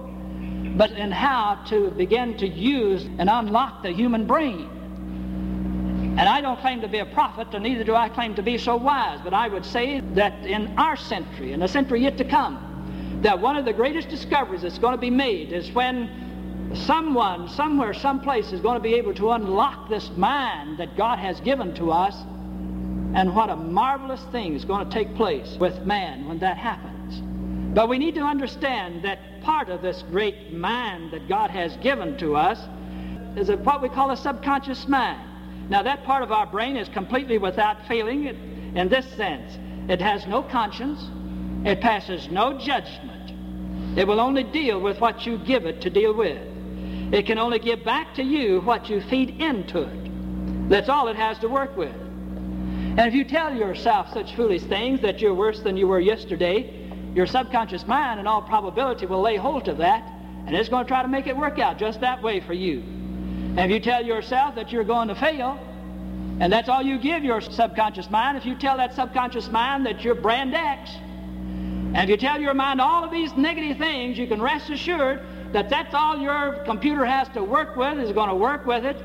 but 0.76 0.90
in 0.92 1.10
how 1.10 1.62
to 1.66 1.90
begin 1.90 2.36
to 2.38 2.48
use 2.48 3.04
and 3.18 3.28
unlock 3.28 3.82
the 3.82 3.92
human 3.92 4.26
brain. 4.26 4.81
And 6.18 6.28
I 6.28 6.42
don't 6.42 6.60
claim 6.60 6.82
to 6.82 6.88
be 6.88 6.98
a 6.98 7.06
prophet, 7.06 7.48
and 7.54 7.62
neither 7.62 7.84
do 7.84 7.94
I 7.94 8.10
claim 8.10 8.34
to 8.34 8.42
be 8.42 8.58
so 8.58 8.76
wise, 8.76 9.18
but 9.24 9.32
I 9.32 9.48
would 9.48 9.64
say 9.64 10.00
that 10.12 10.44
in 10.44 10.78
our 10.78 10.94
century, 10.94 11.52
in 11.52 11.60
the 11.60 11.68
century 11.68 12.02
yet 12.02 12.18
to 12.18 12.24
come, 12.24 13.20
that 13.22 13.40
one 13.40 13.56
of 13.56 13.64
the 13.64 13.72
greatest 13.72 14.10
discoveries 14.10 14.60
that's 14.60 14.78
going 14.78 14.92
to 14.92 15.00
be 15.00 15.08
made 15.08 15.52
is 15.52 15.72
when 15.72 16.70
someone, 16.74 17.48
somewhere, 17.48 17.94
someplace 17.94 18.52
is 18.52 18.60
going 18.60 18.76
to 18.76 18.82
be 18.82 18.94
able 18.94 19.14
to 19.14 19.30
unlock 19.30 19.88
this 19.88 20.10
mind 20.10 20.78
that 20.78 20.98
God 20.98 21.18
has 21.18 21.40
given 21.40 21.74
to 21.76 21.90
us. 21.90 22.14
And 23.14 23.34
what 23.34 23.48
a 23.48 23.56
marvelous 23.56 24.22
thing 24.32 24.54
is 24.54 24.66
going 24.66 24.88
to 24.88 24.92
take 24.92 25.14
place 25.14 25.56
with 25.58 25.86
man 25.86 26.28
when 26.28 26.38
that 26.40 26.58
happens. 26.58 27.22
But 27.74 27.88
we 27.88 27.96
need 27.96 28.14
to 28.16 28.22
understand 28.22 29.02
that 29.04 29.40
part 29.42 29.70
of 29.70 29.80
this 29.80 30.02
great 30.10 30.52
mind 30.52 31.10
that 31.12 31.26
God 31.26 31.50
has 31.50 31.74
given 31.78 32.18
to 32.18 32.36
us 32.36 32.58
is 33.36 33.50
what 33.50 33.80
we 33.80 33.88
call 33.88 34.10
a 34.10 34.16
subconscious 34.16 34.86
mind. 34.86 35.31
Now, 35.72 35.82
that 35.84 36.04
part 36.04 36.22
of 36.22 36.30
our 36.32 36.44
brain 36.44 36.76
is 36.76 36.90
completely 36.90 37.38
without 37.38 37.88
feeling 37.88 38.26
in 38.76 38.90
this 38.90 39.06
sense. 39.14 39.56
It 39.88 40.02
has 40.02 40.26
no 40.26 40.42
conscience. 40.42 41.02
It 41.64 41.80
passes 41.80 42.28
no 42.28 42.58
judgment. 42.58 43.98
It 43.98 44.06
will 44.06 44.20
only 44.20 44.44
deal 44.44 44.78
with 44.78 45.00
what 45.00 45.24
you 45.24 45.38
give 45.38 45.64
it 45.64 45.80
to 45.80 45.88
deal 45.88 46.12
with. 46.12 46.36
It 47.14 47.24
can 47.24 47.38
only 47.38 47.58
give 47.58 47.86
back 47.86 48.14
to 48.16 48.22
you 48.22 48.60
what 48.60 48.90
you 48.90 49.00
feed 49.00 49.40
into 49.40 49.80
it. 49.80 50.68
That's 50.68 50.90
all 50.90 51.08
it 51.08 51.16
has 51.16 51.38
to 51.38 51.48
work 51.48 51.74
with. 51.74 51.94
And 51.94 53.00
if 53.00 53.14
you 53.14 53.24
tell 53.24 53.56
yourself 53.56 54.12
such 54.12 54.36
foolish 54.36 54.64
things 54.64 55.00
that 55.00 55.20
you're 55.22 55.32
worse 55.32 55.60
than 55.60 55.78
you 55.78 55.88
were 55.88 56.00
yesterday, 56.00 56.86
your 57.14 57.24
subconscious 57.24 57.86
mind, 57.86 58.20
in 58.20 58.26
all 58.26 58.42
probability, 58.42 59.06
will 59.06 59.22
lay 59.22 59.36
hold 59.36 59.68
of 59.68 59.78
that, 59.78 60.06
and 60.46 60.54
it's 60.54 60.68
going 60.68 60.84
to 60.84 60.88
try 60.88 61.00
to 61.00 61.08
make 61.08 61.28
it 61.28 61.34
work 61.34 61.58
out 61.58 61.78
just 61.78 62.02
that 62.02 62.22
way 62.22 62.40
for 62.40 62.52
you. 62.52 63.01
If 63.56 63.70
you 63.70 63.80
tell 63.80 64.02
yourself 64.02 64.54
that 64.54 64.72
you're 64.72 64.82
going 64.84 65.08
to 65.08 65.14
fail, 65.14 65.58
and 66.40 66.50
that's 66.50 66.70
all 66.70 66.82
you 66.82 66.98
give 66.98 67.22
your 67.22 67.42
subconscious 67.42 68.08
mind, 68.08 68.38
if 68.38 68.46
you 68.46 68.56
tell 68.56 68.78
that 68.78 68.94
subconscious 68.94 69.50
mind 69.50 69.84
that 69.84 70.02
you're 70.02 70.14
brand 70.14 70.54
X, 70.54 70.90
and 71.94 71.98
if 71.98 72.08
you 72.08 72.16
tell 72.16 72.40
your 72.40 72.54
mind 72.54 72.80
all 72.80 73.04
of 73.04 73.10
these 73.10 73.36
negative 73.36 73.76
things, 73.76 74.16
you 74.16 74.26
can 74.26 74.40
rest 74.40 74.70
assured 74.70 75.20
that 75.52 75.68
that's 75.68 75.92
all 75.92 76.18
your 76.18 76.64
computer 76.64 77.04
has 77.04 77.28
to 77.34 77.44
work 77.44 77.76
with, 77.76 77.98
is 77.98 78.10
going 78.12 78.30
to 78.30 78.34
work 78.34 78.64
with 78.64 78.86
it, 78.86 78.96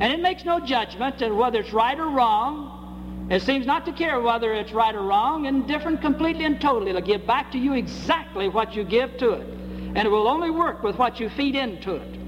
and 0.00 0.12
it 0.12 0.20
makes 0.20 0.44
no 0.44 0.58
judgment 0.58 1.22
and 1.22 1.36
whether 1.36 1.60
it's 1.60 1.72
right 1.72 1.98
or 1.98 2.08
wrong. 2.08 3.28
It 3.30 3.42
seems 3.42 3.66
not 3.66 3.86
to 3.86 3.92
care 3.92 4.20
whether 4.20 4.52
it's 4.52 4.72
right 4.72 4.94
or 4.94 5.02
wrong, 5.02 5.46
indifferent 5.46 6.00
completely 6.00 6.44
and 6.44 6.60
totally. 6.60 6.90
It'll 6.90 7.02
give 7.02 7.24
back 7.24 7.52
to 7.52 7.58
you 7.58 7.74
exactly 7.74 8.48
what 8.48 8.74
you 8.74 8.82
give 8.82 9.16
to 9.18 9.34
it. 9.34 9.46
And 9.94 9.98
it 9.98 10.10
will 10.10 10.26
only 10.26 10.50
work 10.50 10.82
with 10.82 10.98
what 10.98 11.20
you 11.20 11.28
feed 11.28 11.54
into 11.54 11.94
it. 11.94 12.21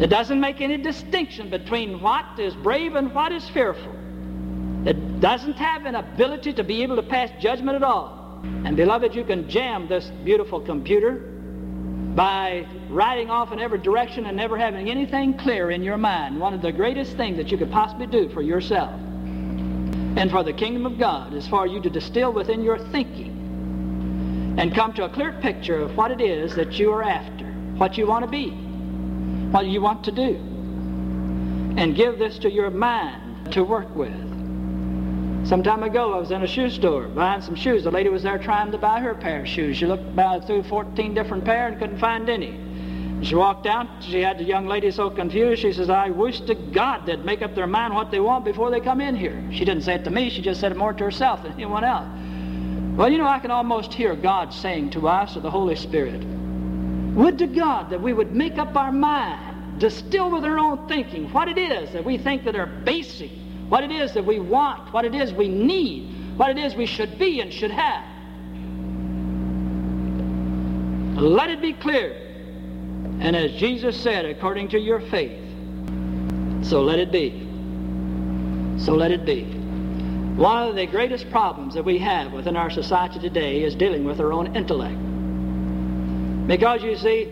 It 0.00 0.10
doesn't 0.10 0.38
make 0.38 0.60
any 0.60 0.76
distinction 0.76 1.50
between 1.50 2.00
what 2.00 2.38
is 2.38 2.54
brave 2.54 2.94
and 2.94 3.12
what 3.12 3.32
is 3.32 3.48
fearful. 3.48 3.92
It 4.86 5.20
doesn't 5.20 5.56
have 5.56 5.86
an 5.86 5.96
ability 5.96 6.52
to 6.52 6.62
be 6.62 6.84
able 6.84 6.96
to 6.96 7.02
pass 7.02 7.30
judgment 7.40 7.74
at 7.74 7.82
all. 7.82 8.40
And 8.64 8.76
beloved, 8.76 9.12
you 9.14 9.24
can 9.24 9.48
jam 9.50 9.88
this 9.88 10.10
beautiful 10.24 10.60
computer 10.60 11.34
by 12.14 12.64
riding 12.88 13.28
off 13.28 13.50
in 13.50 13.58
every 13.58 13.78
direction 13.78 14.26
and 14.26 14.36
never 14.36 14.56
having 14.56 14.88
anything 14.88 15.36
clear 15.36 15.72
in 15.72 15.82
your 15.82 15.96
mind. 15.96 16.38
One 16.38 16.54
of 16.54 16.62
the 16.62 16.70
greatest 16.70 17.16
things 17.16 17.36
that 17.36 17.50
you 17.50 17.58
could 17.58 17.72
possibly 17.72 18.06
do 18.06 18.28
for 18.28 18.40
yourself 18.42 18.92
and 20.16 20.30
for 20.30 20.44
the 20.44 20.52
kingdom 20.52 20.86
of 20.86 20.98
God 20.98 21.34
is 21.34 21.48
for 21.48 21.66
you 21.66 21.80
to 21.80 21.90
distill 21.90 22.32
within 22.32 22.62
your 22.62 22.78
thinking 22.90 24.56
and 24.58 24.72
come 24.74 24.92
to 24.94 25.04
a 25.04 25.08
clear 25.08 25.32
picture 25.40 25.80
of 25.80 25.96
what 25.96 26.12
it 26.12 26.20
is 26.20 26.54
that 26.54 26.78
you 26.78 26.92
are 26.92 27.02
after, 27.02 27.46
what 27.76 27.98
you 27.98 28.06
want 28.06 28.24
to 28.24 28.30
be, 28.30 28.67
what 29.50 29.66
you 29.66 29.80
want 29.80 30.04
to 30.04 30.12
do, 30.12 30.36
and 31.76 31.94
give 31.94 32.18
this 32.18 32.38
to 32.40 32.50
your 32.50 32.70
mind 32.70 33.52
to 33.52 33.64
work 33.64 33.94
with. 33.96 34.12
Some 35.46 35.62
time 35.62 35.82
ago, 35.82 36.12
I 36.12 36.18
was 36.18 36.30
in 36.30 36.42
a 36.42 36.46
shoe 36.46 36.68
store 36.68 37.08
buying 37.08 37.40
some 37.40 37.54
shoes. 37.54 37.84
The 37.84 37.90
lady 37.90 38.10
was 38.10 38.22
there 38.22 38.38
trying 38.38 38.70
to 38.72 38.78
buy 38.78 39.00
her 39.00 39.14
pair 39.14 39.40
of 39.40 39.48
shoes. 39.48 39.78
She 39.78 39.86
looked 39.86 40.14
through 40.46 40.64
14 40.64 41.14
different 41.14 41.44
pair 41.44 41.68
and 41.68 41.78
couldn't 41.78 41.98
find 41.98 42.28
any. 42.28 42.60
She 43.22 43.34
walked 43.34 43.66
out. 43.66 43.86
She 44.00 44.20
had 44.20 44.38
the 44.38 44.44
young 44.44 44.66
lady 44.66 44.90
so 44.90 45.08
confused. 45.08 45.62
She 45.62 45.72
says, 45.72 45.88
I 45.88 46.10
wish 46.10 46.40
to 46.42 46.54
God 46.54 47.06
they'd 47.06 47.24
make 47.24 47.40
up 47.40 47.54
their 47.54 47.66
mind 47.66 47.94
what 47.94 48.10
they 48.10 48.20
want 48.20 48.44
before 48.44 48.70
they 48.70 48.80
come 48.80 49.00
in 49.00 49.16
here. 49.16 49.42
She 49.50 49.64
didn't 49.64 49.82
say 49.82 49.94
it 49.94 50.04
to 50.04 50.10
me. 50.10 50.28
She 50.28 50.42
just 50.42 50.60
said 50.60 50.70
it 50.70 50.78
more 50.78 50.92
to 50.92 51.04
herself 51.04 51.42
than 51.42 51.52
anyone 51.52 51.82
else. 51.82 52.06
Well, 52.96 53.10
you 53.10 53.18
know, 53.18 53.26
I 53.26 53.38
can 53.38 53.50
almost 53.50 53.94
hear 53.94 54.14
God 54.14 54.52
saying 54.52 54.90
to 54.90 55.08
us, 55.08 55.36
or 55.36 55.40
the 55.40 55.50
Holy 55.50 55.76
Spirit, 55.76 56.22
Would 57.18 57.38
to 57.38 57.48
God 57.48 57.90
that 57.90 58.00
we 58.00 58.12
would 58.12 58.32
make 58.32 58.58
up 58.58 58.76
our 58.76 58.92
mind, 58.92 59.80
distill 59.80 60.30
with 60.30 60.44
our 60.44 60.56
own 60.56 60.86
thinking 60.86 61.32
what 61.32 61.48
it 61.48 61.58
is 61.58 61.92
that 61.92 62.04
we 62.04 62.16
think 62.16 62.44
that 62.44 62.54
are 62.54 62.66
basic, 62.66 63.32
what 63.68 63.82
it 63.82 63.90
is 63.90 64.14
that 64.14 64.24
we 64.24 64.38
want, 64.38 64.92
what 64.92 65.04
it 65.04 65.16
is 65.16 65.32
we 65.32 65.48
need, 65.48 66.38
what 66.38 66.48
it 66.48 66.58
is 66.58 66.76
we 66.76 66.86
should 66.86 67.18
be 67.18 67.40
and 67.40 67.52
should 67.52 67.72
have. 67.72 68.04
Let 71.20 71.50
it 71.50 71.60
be 71.60 71.72
clear 71.72 72.28
and 73.20 73.34
as 73.34 73.50
Jesus 73.54 74.00
said, 74.00 74.24
according 74.24 74.68
to 74.68 74.78
your 74.78 75.00
faith, 75.00 75.42
so 76.62 76.82
let 76.82 77.00
it 77.00 77.10
be. 77.10 77.30
So 78.78 78.94
let 78.94 79.10
it 79.10 79.24
be. 79.24 79.42
One 80.36 80.68
of 80.68 80.76
the 80.76 80.86
greatest 80.86 81.28
problems 81.30 81.74
that 81.74 81.84
we 81.84 81.98
have 81.98 82.32
within 82.32 82.56
our 82.56 82.70
society 82.70 83.18
today 83.18 83.64
is 83.64 83.74
dealing 83.74 84.04
with 84.04 84.20
our 84.20 84.32
own 84.32 84.54
intellect. 84.54 85.07
Because 86.48 86.82
you 86.82 86.96
see, 86.96 87.24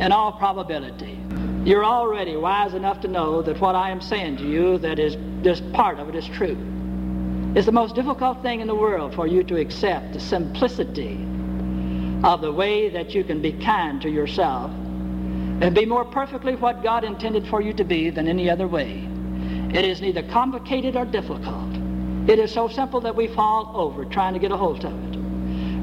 in 0.00 0.10
all 0.10 0.32
probability, 0.32 1.16
you're 1.64 1.84
already 1.84 2.36
wise 2.36 2.74
enough 2.74 3.00
to 3.02 3.08
know 3.08 3.40
that 3.42 3.60
what 3.60 3.76
I 3.76 3.90
am 3.90 4.00
saying 4.00 4.38
to 4.38 4.42
you, 4.42 4.78
that 4.78 4.98
is 4.98 5.16
just 5.42 5.72
part 5.72 6.00
of 6.00 6.08
it 6.08 6.16
is 6.16 6.26
true. 6.26 6.58
It's 7.54 7.66
the 7.66 7.72
most 7.72 7.94
difficult 7.94 8.42
thing 8.42 8.60
in 8.60 8.66
the 8.66 8.74
world 8.74 9.14
for 9.14 9.28
you 9.28 9.44
to 9.44 9.56
accept 9.56 10.12
the 10.12 10.20
simplicity 10.20 11.14
of 12.24 12.40
the 12.40 12.52
way 12.52 12.88
that 12.90 13.14
you 13.14 13.22
can 13.22 13.40
be 13.40 13.52
kind 13.52 14.02
to 14.02 14.10
yourself 14.10 14.70
and 14.72 15.72
be 15.72 15.86
more 15.86 16.04
perfectly 16.04 16.56
what 16.56 16.82
God 16.82 17.04
intended 17.04 17.46
for 17.46 17.62
you 17.62 17.72
to 17.74 17.84
be 17.84 18.10
than 18.10 18.26
any 18.26 18.50
other 18.50 18.66
way. 18.66 19.08
It 19.72 19.84
is 19.84 20.00
neither 20.00 20.24
complicated 20.24 20.96
or 20.96 21.04
difficult. 21.04 21.72
It 22.28 22.40
is 22.40 22.52
so 22.52 22.66
simple 22.66 23.00
that 23.02 23.14
we 23.14 23.28
fall 23.28 23.72
over 23.74 24.04
trying 24.04 24.34
to 24.34 24.40
get 24.40 24.50
a 24.50 24.56
hold 24.56 24.84
of 24.84 24.92
it. 25.14 25.25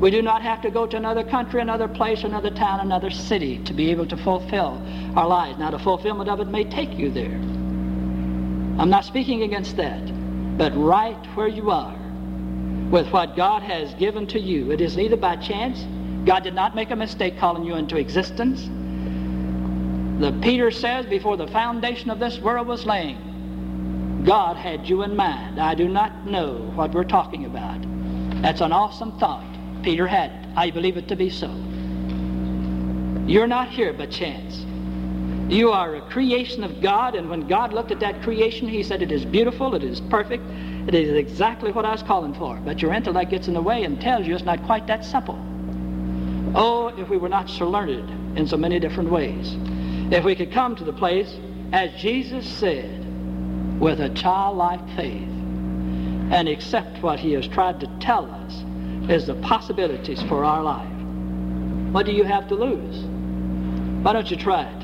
We 0.03 0.11
do 0.11 0.21
not 0.21 0.41
have 0.41 0.61
to 0.63 0.69
go 0.69 0.85
to 0.85 0.97
another 0.97 1.23
country, 1.23 1.61
another 1.61 1.87
place, 1.87 2.25
another 2.25 2.49
town, 2.49 2.81
another 2.81 3.09
city 3.09 3.59
to 3.59 3.73
be 3.73 3.89
able 3.89 4.05
to 4.07 4.17
fulfill 4.17 4.85
our 5.15 5.25
lives. 5.25 5.57
Now, 5.57 5.71
the 5.71 5.79
fulfillment 5.79 6.29
of 6.29 6.41
it 6.41 6.49
may 6.49 6.65
take 6.65 6.91
you 6.99 7.09
there. 7.09 7.31
I'm 8.77 8.89
not 8.89 9.05
speaking 9.05 9.43
against 9.43 9.77
that, 9.77 10.01
but 10.57 10.75
right 10.75 11.25
where 11.37 11.47
you 11.47 11.71
are, 11.71 11.97
with 12.91 13.13
what 13.13 13.37
God 13.37 13.63
has 13.63 13.93
given 13.93 14.27
to 14.27 14.39
you, 14.41 14.71
it 14.71 14.81
is 14.81 14.97
neither 14.97 15.15
by 15.15 15.37
chance. 15.37 15.85
God 16.25 16.43
did 16.43 16.53
not 16.53 16.75
make 16.75 16.91
a 16.91 16.97
mistake 16.97 17.39
calling 17.39 17.63
you 17.63 17.75
into 17.75 17.95
existence. 17.95 18.59
The 20.19 20.37
Peter 20.41 20.69
says, 20.69 21.05
before 21.05 21.37
the 21.37 21.47
foundation 21.47 22.09
of 22.09 22.19
this 22.19 22.39
world 22.39 22.67
was 22.67 22.85
laying, 22.85 24.21
God 24.25 24.57
had 24.57 24.85
you 24.85 25.03
in 25.03 25.15
mind. 25.15 25.61
I 25.61 25.75
do 25.75 25.87
not 25.87 26.25
know 26.25 26.55
what 26.75 26.93
we're 26.93 27.05
talking 27.05 27.45
about. 27.45 27.81
That's 28.41 28.59
an 28.59 28.73
awesome 28.73 29.17
thought. 29.17 29.52
Peter 29.83 30.07
had. 30.07 30.31
I 30.55 30.71
believe 30.71 30.97
it 30.97 31.07
to 31.09 31.15
be 31.15 31.29
so. 31.29 31.49
You're 33.27 33.47
not 33.47 33.69
here 33.69 33.93
by 33.93 34.07
chance. 34.07 34.65
You 35.49 35.71
are 35.71 35.95
a 35.95 36.01
creation 36.01 36.63
of 36.63 36.81
God, 36.81 37.15
and 37.15 37.29
when 37.29 37.47
God 37.47 37.73
looked 37.73 37.91
at 37.91 37.99
that 37.99 38.21
creation, 38.23 38.67
He 38.67 38.81
said, 38.81 39.01
It 39.01 39.11
is 39.11 39.25
beautiful, 39.25 39.75
it 39.75 39.83
is 39.83 40.01
perfect, 40.01 40.43
it 40.87 40.95
is 40.95 41.13
exactly 41.15 41.71
what 41.71 41.85
I 41.85 41.91
was 41.91 42.03
calling 42.03 42.33
for. 42.33 42.57
But 42.57 42.81
your 42.81 42.93
intellect 42.93 43.31
gets 43.31 43.47
in 43.47 43.53
the 43.53 43.61
way 43.61 43.83
and 43.83 43.99
tells 44.01 44.25
you 44.25 44.35
it's 44.35 44.43
not 44.43 44.63
quite 44.63 44.87
that 44.87 45.05
simple. 45.05 45.37
Oh, 46.55 46.93
if 46.97 47.09
we 47.09 47.17
were 47.17 47.29
not 47.29 47.49
so 47.49 47.69
learned 47.69 48.37
in 48.37 48.47
so 48.47 48.57
many 48.57 48.79
different 48.79 49.11
ways. 49.11 49.55
If 50.11 50.23
we 50.23 50.35
could 50.35 50.51
come 50.51 50.75
to 50.75 50.83
the 50.83 50.93
place, 50.93 51.35
as 51.71 51.91
Jesus 51.99 52.47
said, 52.47 52.99
with 53.79 53.99
a 53.99 54.09
childlike 54.09 54.85
faith 54.95 55.29
and 56.31 56.47
accept 56.47 57.01
what 57.01 57.19
he 57.19 57.33
has 57.33 57.47
tried 57.47 57.79
to 57.79 57.87
tell 57.99 58.29
us 58.29 58.63
is 59.09 59.27
the 59.27 59.35
possibilities 59.35 60.21
for 60.23 60.45
our 60.45 60.63
life. 60.63 60.89
What 61.91 62.05
do 62.05 62.11
you 62.11 62.23
have 62.23 62.47
to 62.47 62.55
lose? 62.55 63.03
Why 64.03 64.13
don't 64.13 64.29
you 64.29 64.37
try 64.37 64.63
it? 64.63 64.83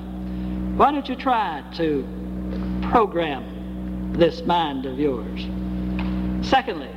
Why 0.76 0.92
don't 0.92 1.08
you 1.08 1.16
try 1.16 1.64
to 1.76 2.08
program 2.90 4.14
this 4.14 4.42
mind 4.44 4.86
of 4.86 5.00
yours? 5.00 5.42
Secondly, 6.48 6.90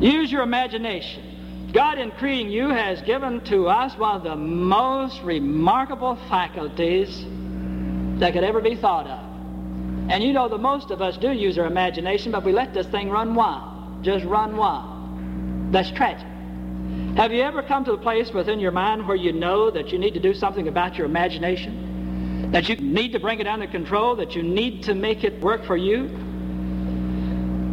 use 0.00 0.30
your 0.32 0.42
imagination. 0.42 1.70
God, 1.72 1.98
in 1.98 2.10
creating 2.12 2.50
you, 2.50 2.68
has 2.68 3.02
given 3.02 3.40
to 3.46 3.66
us 3.66 3.96
one 3.98 4.16
of 4.16 4.22
the 4.22 4.36
most 4.36 5.20
remarkable 5.22 6.16
faculties 6.28 7.24
that 8.20 8.32
could 8.32 8.44
ever 8.44 8.60
be 8.60 8.76
thought 8.76 9.06
of. 9.06 9.20
And 10.10 10.22
you 10.22 10.32
know, 10.32 10.48
the 10.48 10.58
most 10.58 10.90
of 10.90 11.02
us 11.02 11.16
do 11.16 11.32
use 11.32 11.58
our 11.58 11.66
imagination, 11.66 12.30
but 12.30 12.44
we 12.44 12.52
let 12.52 12.74
this 12.74 12.86
thing 12.86 13.10
run 13.10 13.34
wild. 13.34 14.04
Just 14.04 14.24
run 14.24 14.56
wild. 14.56 14.93
That's 15.74 15.90
tragic. 15.90 16.28
Have 17.16 17.32
you 17.32 17.42
ever 17.42 17.60
come 17.60 17.84
to 17.84 17.90
the 17.90 17.98
place 17.98 18.30
within 18.32 18.60
your 18.60 18.70
mind 18.70 19.08
where 19.08 19.16
you 19.16 19.32
know 19.32 19.72
that 19.72 19.88
you 19.88 19.98
need 19.98 20.14
to 20.14 20.20
do 20.20 20.32
something 20.32 20.68
about 20.68 20.96
your 20.96 21.04
imagination? 21.04 22.52
That 22.52 22.68
you 22.68 22.76
need 22.76 23.10
to 23.10 23.18
bring 23.18 23.40
it 23.40 23.48
under 23.48 23.66
control? 23.66 24.14
That 24.14 24.36
you 24.36 24.44
need 24.44 24.84
to 24.84 24.94
make 24.94 25.24
it 25.24 25.40
work 25.40 25.64
for 25.66 25.76
you? 25.76 26.04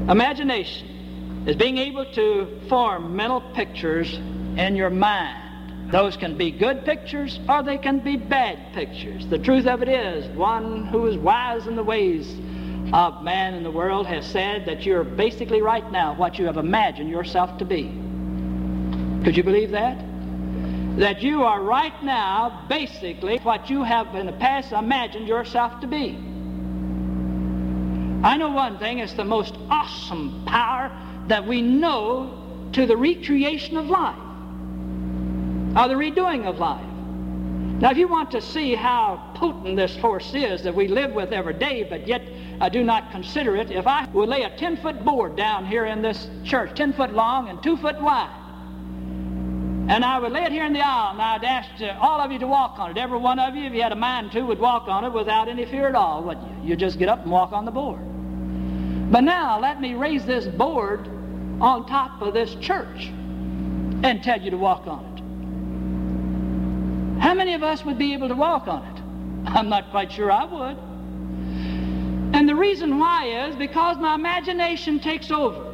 Imagination 0.10 1.44
is 1.46 1.56
being 1.56 1.78
able 1.78 2.12
to 2.14 2.60
form 2.70 3.16
mental 3.16 3.42
pictures 3.54 4.12
in 4.58 4.76
your 4.76 4.90
mind. 4.90 5.92
Those 5.92 6.18
can 6.18 6.36
be 6.36 6.50
good 6.50 6.84
pictures 6.84 7.40
or 7.48 7.62
they 7.62 7.78
can 7.78 8.00
be 8.00 8.18
bad 8.18 8.74
pictures. 8.74 9.28
The 9.28 9.38
truth 9.38 9.68
of 9.68 9.84
it 9.84 9.90
is, 9.90 10.26
one 10.36 10.88
who 10.88 11.06
is 11.06 11.18
wise 11.18 11.68
in 11.68 11.76
the 11.76 11.84
ways 11.84 12.28
of 12.94 13.24
man 13.24 13.54
in 13.54 13.64
the 13.64 13.72
world 13.72 14.08
has 14.08 14.26
said 14.26 14.66
that 14.66 14.86
you're 14.86 15.04
basically 15.04 15.62
right 15.62 15.90
now 15.92 16.14
what 16.16 16.38
you 16.38 16.46
have 16.46 16.58
imagined 16.58 17.10
yourself 17.10 17.58
to 17.58 17.66
be. 17.66 17.84
Could 19.24 19.38
you 19.38 19.44
believe 19.44 19.72
that? 19.72 20.12
that 20.98 21.22
you 21.22 21.44
are 21.44 21.62
right 21.62 22.04
now 22.04 22.66
basically 22.68 23.38
what 23.40 23.70
you 23.70 23.84
have 23.84 24.14
in 24.14 24.26
the 24.26 24.34
past 24.34 24.72
imagined 24.72 25.28
yourself 25.28 25.80
to 25.82 25.88
be. 25.88 26.18
I 28.24 28.38
know 28.38 28.50
one 28.50 28.78
thing, 28.78 29.00
it's 29.00 29.14
the 29.14 29.24
most 29.24 29.56
awesome 29.70 30.44
power 30.46 30.92
that 31.28 31.48
we 31.48 31.62
know 31.62 32.70
to 32.74 32.86
the 32.86 32.96
recreation 32.96 33.78
of 33.78 33.88
life, 33.88 34.20
or 35.78 35.88
the 35.88 35.96
redoing 35.96 36.46
of 36.46 36.60
life. 36.60 36.86
Now, 37.82 37.90
if 37.90 37.98
you 37.98 38.08
want 38.08 38.30
to 38.32 38.42
see 38.42 38.76
how 38.76 39.32
potent 39.34 39.76
this 39.76 39.98
force 39.98 40.36
is 40.36 40.62
that 40.62 40.76
we 40.76 40.88
live 40.88 41.14
with 41.14 41.32
every 41.32 41.56
day, 41.56 41.84
but 41.84 42.08
yet 42.08 42.22
I 42.60 42.70
do 42.70 42.84
not 42.84 43.10
consider 43.10 43.56
it, 43.56 43.72
if 43.72 43.88
I 43.88 44.08
would 44.14 44.30
lay 44.30 44.44
a 44.44 44.56
10 44.56 44.78
foot 44.78 45.04
board 45.04 45.36
down 45.36 45.66
here 45.66 45.86
in 45.86 46.04
this 46.04 46.30
church, 46.44 46.78
10 46.78 46.94
foot 46.94 47.12
long 47.12 47.50
and 47.50 47.62
2 47.64 47.78
foot 47.78 48.00
wide, 48.00 48.30
and 49.90 50.06
I 50.06 50.20
would 50.20 50.32
lay 50.32 50.44
it 50.44 50.52
here 50.52 50.64
in 50.64 50.74
the 50.74 50.82
aisle, 50.82 51.14
and 51.14 51.22
I'd 51.24 51.44
ask 51.44 51.70
all 52.00 52.22
of 52.22 52.32
you 52.32 52.38
to 52.38 52.48
walk 52.48 52.78
on 52.78 52.92
it. 52.92 52.98
Every 52.98 53.18
one 53.18 53.40
of 53.40 53.56
you, 53.56 53.66
if 53.66 53.74
you 53.74 53.82
had 53.82 53.92
a 53.92 53.96
mind 53.96 54.32
to, 54.34 54.42
would 54.44 54.60
walk 54.60 54.88
on 54.88 55.04
it 55.04 55.12
without 55.12 55.48
any 55.50 55.66
fear 55.66 55.88
at 55.88 55.96
all, 55.96 56.24
wouldn't 56.24 56.64
you? 56.64 56.70
You 56.70 56.76
just 56.76 57.00
get 57.00 57.10
up 57.10 57.24
and 57.24 57.32
walk 57.32 57.52
on 57.52 57.66
the 57.66 57.72
board. 57.72 58.00
But 59.12 59.22
now, 59.22 59.60
let 59.60 59.82
me 59.82 59.96
raise 59.96 60.24
this 60.24 60.46
board 60.46 61.08
on 61.60 61.88
top 61.88 62.22
of 62.22 62.36
this 62.36 62.54
church 62.56 63.08
and 64.04 64.24
tell 64.24 64.40
you 64.40 64.52
to 64.52 64.58
walk 64.58 64.86
on 64.86 65.04
it. 65.06 65.11
How 67.22 67.36
many 67.36 67.54
of 67.54 67.62
us 67.62 67.86
would 67.86 68.00
be 68.00 68.14
able 68.14 68.30
to 68.30 68.36
walk 68.36 68.68
on 68.68 68.84
it? 68.84 69.50
I'm 69.50 69.70
not 69.70 69.92
quite 69.92 70.12
sure 70.12 70.32
I 70.32 70.44
would. 70.46 70.78
And 72.36 72.50
the 72.50 72.56
reason 72.56 72.98
why 72.98 73.48
is 73.48 73.56
because 73.56 73.98
my 73.98 74.16
imagination 74.16 75.00
takes 75.00 75.30
over. 75.30 75.68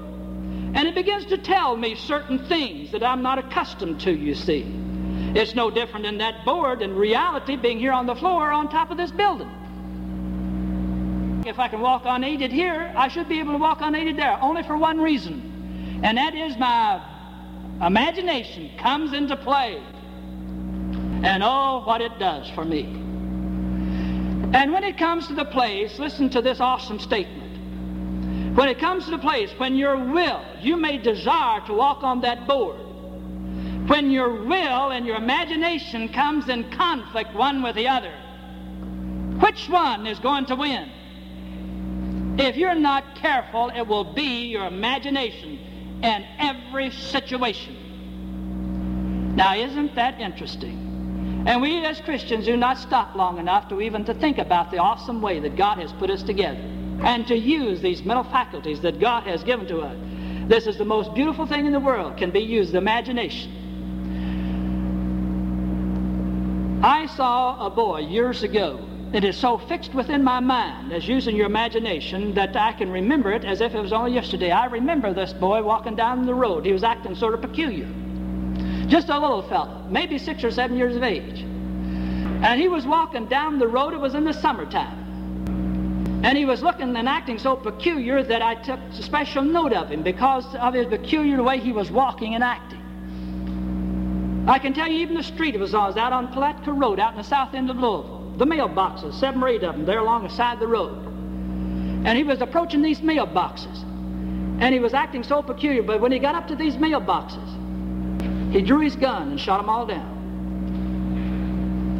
And 0.73 0.87
it 0.87 0.93
begins 0.93 1.25
to 1.27 1.37
tell 1.37 1.77
me 1.77 1.95
certain 1.95 2.45
things 2.47 2.91
that 2.91 3.01
I'm 3.01 3.21
not 3.21 3.39
accustomed 3.39 4.01
to, 4.01 4.11
you 4.11 4.35
see. 4.35 4.65
It's 5.35 5.55
no 5.55 5.71
different 5.71 6.05
in 6.05 6.17
that 6.17 6.43
board 6.43 6.81
in 6.81 6.93
reality 6.93 7.55
being 7.55 7.79
here 7.79 7.93
on 7.93 8.05
the 8.07 8.15
floor 8.15 8.51
on 8.51 8.69
top 8.69 8.91
of 8.91 8.97
this 8.97 9.11
building. 9.11 9.49
If 11.45 11.59
I 11.59 11.69
can 11.69 11.79
walk 11.79 12.03
unaided 12.05 12.51
here, 12.51 12.93
I 12.97 13.07
should 13.07 13.29
be 13.29 13.39
able 13.39 13.53
to 13.53 13.57
walk 13.57 13.77
unaided 13.79 14.17
there, 14.17 14.37
only 14.41 14.63
for 14.63 14.75
one 14.75 14.99
reason. 14.99 16.01
And 16.03 16.17
that 16.17 16.35
is 16.35 16.57
my 16.57 17.01
imagination 17.85 18.71
comes 18.77 19.13
into 19.13 19.37
play. 19.37 19.81
And 21.23 21.43
oh, 21.43 21.83
what 21.85 22.01
it 22.01 22.17
does 22.19 22.49
for 22.51 22.63
me. 22.63 22.83
And 24.53 24.71
when 24.71 24.83
it 24.83 24.97
comes 24.97 25.27
to 25.27 25.33
the 25.33 25.45
place, 25.45 25.99
listen 25.99 26.29
to 26.29 26.41
this 26.41 26.59
awesome 26.59 26.99
statement. 26.99 28.55
When 28.55 28.69
it 28.69 28.79
comes 28.79 29.05
to 29.05 29.11
the 29.11 29.17
place 29.17 29.51
when 29.57 29.75
your 29.75 29.97
will, 29.97 30.41
you 30.61 30.77
may 30.77 30.97
desire 30.97 31.61
to 31.67 31.73
walk 31.73 32.03
on 32.03 32.21
that 32.21 32.47
board. 32.47 32.79
When 33.87 34.09
your 34.09 34.33
will 34.45 34.91
and 34.91 35.05
your 35.05 35.17
imagination 35.17 36.09
comes 36.09 36.49
in 36.49 36.71
conflict 36.71 37.35
one 37.35 37.61
with 37.61 37.75
the 37.75 37.87
other, 37.87 38.13
which 39.39 39.69
one 39.69 40.07
is 40.07 40.17
going 40.19 40.45
to 40.47 40.55
win? 40.55 40.89
If 42.39 42.55
you're 42.57 42.75
not 42.75 43.15
careful, 43.15 43.69
it 43.75 43.85
will 43.87 44.13
be 44.13 44.47
your 44.47 44.65
imagination 44.65 45.59
in 46.03 46.25
every 46.39 46.91
situation. 46.91 47.75
Now, 49.35 49.55
isn't 49.55 49.95
that 49.95 50.19
interesting? 50.19 50.86
And 51.47 51.61
we 51.61 51.85
as 51.85 52.01
Christians 52.01 52.43
do 52.43 52.57
not 52.57 52.77
stop 52.77 53.15
long 53.15 53.39
enough 53.39 53.69
to 53.69 53.79
even 53.79 54.03
to 54.03 54.13
think 54.13 54.37
about 54.37 54.69
the 54.69 54.79
awesome 54.79 55.21
way 55.21 55.39
that 55.39 55.55
God 55.55 55.77
has 55.77 55.93
put 55.93 56.09
us 56.09 56.21
together 56.21 56.59
and 56.59 57.25
to 57.27 57.37
use 57.37 57.79
these 57.79 58.03
mental 58.03 58.25
faculties 58.25 58.81
that 58.81 58.99
God 58.99 59.23
has 59.23 59.45
given 59.45 59.65
to 59.67 59.79
us. 59.79 59.97
This 60.49 60.67
is 60.67 60.77
the 60.77 60.83
most 60.83 61.13
beautiful 61.13 61.45
thing 61.45 61.65
in 61.65 61.71
the 61.71 61.79
world, 61.79 62.17
can 62.17 62.31
be 62.31 62.41
used, 62.41 62.73
the 62.73 62.79
imagination. 62.79 63.53
I 66.83 67.05
saw 67.05 67.65
a 67.65 67.69
boy 67.69 67.99
years 67.99 68.43
ago. 68.43 68.85
It 69.13 69.23
is 69.23 69.37
so 69.37 69.57
fixed 69.57 69.93
within 69.93 70.25
my 70.25 70.41
mind 70.41 70.91
as 70.91 71.07
using 71.07 71.37
your 71.37 71.45
imagination 71.45 72.33
that 72.33 72.57
I 72.57 72.73
can 72.73 72.91
remember 72.91 73.31
it 73.31 73.45
as 73.45 73.61
if 73.61 73.73
it 73.73 73.79
was 73.79 73.93
only 73.93 74.11
yesterday. 74.11 74.51
I 74.51 74.65
remember 74.65 75.13
this 75.13 75.31
boy 75.31 75.63
walking 75.63 75.95
down 75.95 76.25
the 76.25 76.35
road. 76.35 76.65
He 76.65 76.73
was 76.73 76.83
acting 76.83 77.15
sort 77.15 77.35
of 77.35 77.41
peculiar. 77.41 77.87
Just 78.87 79.09
a 79.09 79.19
little 79.19 79.41
fellow, 79.41 79.85
maybe 79.89 80.17
six 80.17 80.43
or 80.43 80.51
seven 80.51 80.77
years 80.77 80.95
of 80.95 81.03
age. 81.03 81.41
And 81.41 82.61
he 82.61 82.67
was 82.67 82.85
walking 82.85 83.25
down 83.27 83.59
the 83.59 83.67
road. 83.67 83.93
It 83.93 83.99
was 83.99 84.15
in 84.15 84.23
the 84.23 84.33
summertime. 84.33 85.03
And 86.23 86.37
he 86.37 86.45
was 86.45 86.63
looking 86.63 86.95
and 86.95 87.07
acting 87.07 87.37
so 87.37 87.55
peculiar 87.55 88.23
that 88.23 88.41
I 88.41 88.55
took 88.55 88.79
special 88.91 89.43
note 89.43 89.73
of 89.73 89.89
him 89.89 90.03
because 90.03 90.45
of 90.55 90.73
his 90.73 90.87
peculiar 90.87 91.43
way 91.43 91.59
he 91.59 91.71
was 91.71 91.91
walking 91.91 92.35
and 92.35 92.43
acting. 92.43 92.77
I 94.47 94.59
can 94.59 94.73
tell 94.73 94.87
you 94.87 94.99
even 94.99 95.15
the 95.15 95.23
street 95.23 95.55
it 95.55 95.59
was 95.59 95.73
on 95.73 95.87
was 95.87 95.97
out 95.97 96.13
on 96.13 96.29
Palatka 96.29 96.71
Road 96.71 96.99
out 96.99 97.11
in 97.11 97.17
the 97.17 97.23
south 97.23 97.53
end 97.53 97.69
of 97.69 97.75
Louisville. 97.75 98.33
The 98.37 98.45
mailboxes, 98.45 99.19
seven 99.19 99.43
or 99.43 99.49
eight 99.49 99.63
of 99.63 99.75
them, 99.75 99.85
there 99.85 99.99
along 99.99 100.23
the 100.23 100.29
side 100.29 100.53
of 100.53 100.59
the 100.59 100.67
road. 100.67 101.05
And 102.05 102.17
he 102.17 102.23
was 102.23 102.39
approaching 102.41 102.81
these 102.81 103.01
mailboxes. 103.01 103.83
And 104.61 104.73
he 104.73 104.79
was 104.79 104.93
acting 104.93 105.23
so 105.23 105.41
peculiar, 105.41 105.83
but 105.83 105.99
when 105.99 106.11
he 106.11 106.19
got 106.19 106.35
up 106.35 106.47
to 106.47 106.55
these 106.55 106.75
mailboxes, 106.75 107.56
he 108.51 108.61
drew 108.61 108.79
his 108.79 108.95
gun 108.95 109.31
and 109.31 109.39
shot 109.39 109.57
them 109.57 109.69
all 109.69 109.85
down. 109.85 110.17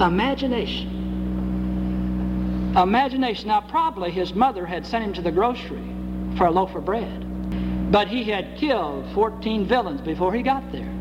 Imagination. 0.02 0.98
Imagination. 2.76 3.48
Now, 3.48 3.62
probably 3.62 4.12
his 4.12 4.34
mother 4.34 4.66
had 4.66 4.86
sent 4.86 5.04
him 5.04 5.14
to 5.14 5.22
the 5.22 5.32
grocery 5.32 5.84
for 6.38 6.46
a 6.46 6.52
loaf 6.52 6.76
of 6.76 6.86
bread. 6.86 7.92
But 7.92 8.08
he 8.08 8.24
had 8.26 8.58
killed 8.58 9.06
14 9.14 9.66
villains 9.66 10.02
before 10.02 10.34
he 10.34 10.44
got 10.44 10.72
there. 10.72 10.94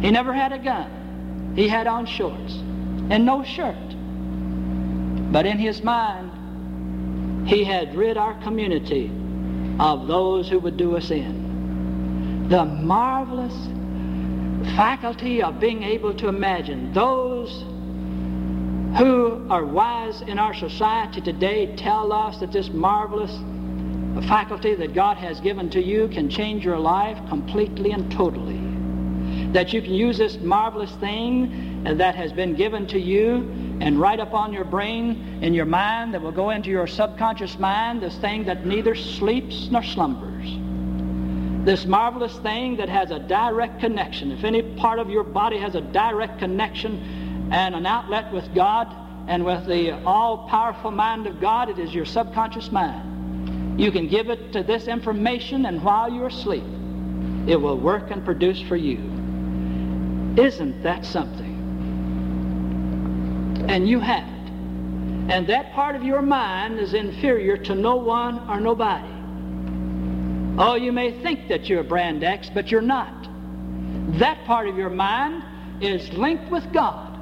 He 0.00 0.10
never 0.10 0.32
had 0.32 0.52
a 0.52 0.58
gun. 0.58 1.52
He 1.54 1.68
had 1.68 1.86
on 1.86 2.06
shorts 2.06 2.54
and 3.10 3.24
no 3.24 3.44
shirt. 3.44 3.76
But 5.32 5.46
in 5.46 5.58
his 5.58 5.82
mind, 5.82 7.46
he 7.48 7.64
had 7.64 7.94
rid 7.94 8.16
our 8.16 8.34
community 8.42 9.10
of 9.78 10.06
those 10.06 10.48
who 10.48 10.58
would 10.58 10.76
do 10.76 10.96
us 10.96 11.10
in. 11.10 11.37
The 12.48 12.64
marvelous 12.64 13.54
faculty 14.74 15.42
of 15.42 15.60
being 15.60 15.82
able 15.82 16.14
to 16.14 16.28
imagine 16.28 16.94
those 16.94 17.50
who 18.96 19.46
are 19.50 19.66
wise 19.66 20.22
in 20.22 20.38
our 20.38 20.54
society 20.54 21.20
today 21.20 21.76
tell 21.76 22.10
us 22.10 22.40
that 22.40 22.50
this 22.50 22.70
marvelous 22.70 23.32
faculty 24.26 24.74
that 24.76 24.94
God 24.94 25.18
has 25.18 25.40
given 25.40 25.68
to 25.70 25.82
you 25.82 26.08
can 26.08 26.30
change 26.30 26.64
your 26.64 26.78
life 26.78 27.18
completely 27.28 27.92
and 27.92 28.10
totally. 28.10 28.58
That 29.52 29.74
you 29.74 29.82
can 29.82 29.92
use 29.92 30.16
this 30.16 30.38
marvelous 30.38 30.94
thing 30.96 31.82
that 31.84 32.14
has 32.14 32.32
been 32.32 32.54
given 32.54 32.86
to 32.86 32.98
you 32.98 33.46
and 33.82 34.00
write 34.00 34.20
upon 34.20 34.54
your 34.54 34.64
brain 34.64 35.40
in 35.42 35.52
your 35.52 35.66
mind 35.66 36.14
that 36.14 36.22
will 36.22 36.32
go 36.32 36.48
into 36.48 36.70
your 36.70 36.86
subconscious 36.86 37.58
mind 37.58 38.02
this 38.02 38.16
thing 38.16 38.44
that 38.46 38.64
neither 38.64 38.94
sleeps 38.94 39.68
nor 39.70 39.82
slumbers. 39.82 40.57
This 41.64 41.84
marvelous 41.84 42.36
thing 42.38 42.76
that 42.76 42.88
has 42.88 43.10
a 43.10 43.18
direct 43.18 43.80
connection. 43.80 44.32
If 44.32 44.44
any 44.44 44.62
part 44.62 44.98
of 44.98 45.10
your 45.10 45.24
body 45.24 45.58
has 45.58 45.74
a 45.74 45.80
direct 45.80 46.38
connection 46.38 47.48
and 47.52 47.74
an 47.74 47.84
outlet 47.84 48.32
with 48.32 48.54
God 48.54 48.94
and 49.28 49.44
with 49.44 49.66
the 49.66 49.92
all 50.04 50.48
powerful 50.48 50.90
mind 50.90 51.26
of 51.26 51.40
God, 51.40 51.68
it 51.68 51.78
is 51.78 51.94
your 51.94 52.06
subconscious 52.06 52.72
mind. 52.72 53.80
You 53.80 53.92
can 53.92 54.08
give 54.08 54.28
it 54.28 54.52
to 54.52 54.62
this 54.62 54.88
information, 54.88 55.66
and 55.66 55.82
while 55.82 56.10
you're 56.12 56.28
asleep, 56.28 56.64
it 57.46 57.60
will 57.60 57.78
work 57.78 58.10
and 58.10 58.24
produce 58.24 58.60
for 58.62 58.76
you. 58.76 58.98
Isn't 60.36 60.82
that 60.82 61.04
something? 61.04 61.56
And 63.68 63.88
you 63.88 64.00
have 64.00 64.26
it. 64.26 64.50
And 65.30 65.46
that 65.48 65.72
part 65.74 65.94
of 65.94 66.02
your 66.02 66.22
mind 66.22 66.78
is 66.78 66.94
inferior 66.94 67.56
to 67.58 67.74
no 67.74 67.96
one 67.96 68.48
or 68.48 68.58
nobody. 68.58 69.17
Oh, 70.60 70.74
you 70.74 70.90
may 70.90 71.12
think 71.22 71.46
that 71.50 71.68
you're 71.68 71.84
brand 71.84 72.24
X, 72.24 72.50
but 72.52 72.68
you're 72.72 72.80
not. 72.80 73.28
That 74.18 74.44
part 74.44 74.66
of 74.66 74.76
your 74.76 74.90
mind 74.90 75.44
is 75.80 76.12
linked 76.14 76.50
with 76.50 76.72
God. 76.72 77.14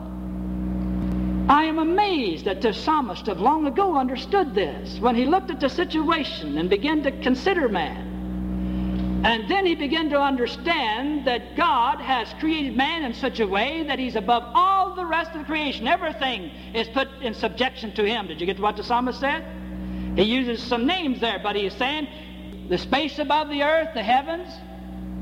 I 1.50 1.64
am 1.64 1.78
amazed 1.78 2.46
that 2.46 2.62
the 2.62 2.72
psalmist 2.72 3.28
of 3.28 3.38
long 3.38 3.66
ago 3.66 3.94
understood 3.94 4.54
this 4.54 4.98
when 5.00 5.14
he 5.14 5.26
looked 5.26 5.50
at 5.50 5.60
the 5.60 5.68
situation 5.68 6.56
and 6.56 6.70
began 6.70 7.02
to 7.02 7.10
consider 7.22 7.68
man. 7.68 9.22
And 9.22 9.50
then 9.50 9.66
he 9.66 9.74
began 9.74 10.08
to 10.10 10.20
understand 10.20 11.26
that 11.26 11.56
God 11.56 12.00
has 12.00 12.32
created 12.40 12.74
man 12.74 13.04
in 13.04 13.12
such 13.12 13.40
a 13.40 13.46
way 13.46 13.84
that 13.86 13.98
he's 13.98 14.16
above 14.16 14.44
all 14.54 14.94
the 14.94 15.04
rest 15.04 15.32
of 15.32 15.40
the 15.40 15.44
creation. 15.44 15.86
Everything 15.86 16.50
is 16.74 16.88
put 16.88 17.08
in 17.20 17.34
subjection 17.34 17.92
to 17.96 18.04
him. 18.06 18.28
Did 18.28 18.40
you 18.40 18.46
get 18.46 18.58
what 18.58 18.78
the 18.78 18.82
psalmist 18.82 19.20
said? 19.20 19.44
He 20.16 20.22
uses 20.22 20.62
some 20.62 20.86
names 20.86 21.20
there, 21.20 21.38
but 21.42 21.54
he 21.54 21.66
is 21.66 21.74
saying 21.74 22.08
the 22.68 22.78
space 22.78 23.18
above 23.18 23.48
the 23.48 23.62
earth, 23.62 23.90
the 23.94 24.02
heavens, 24.02 24.48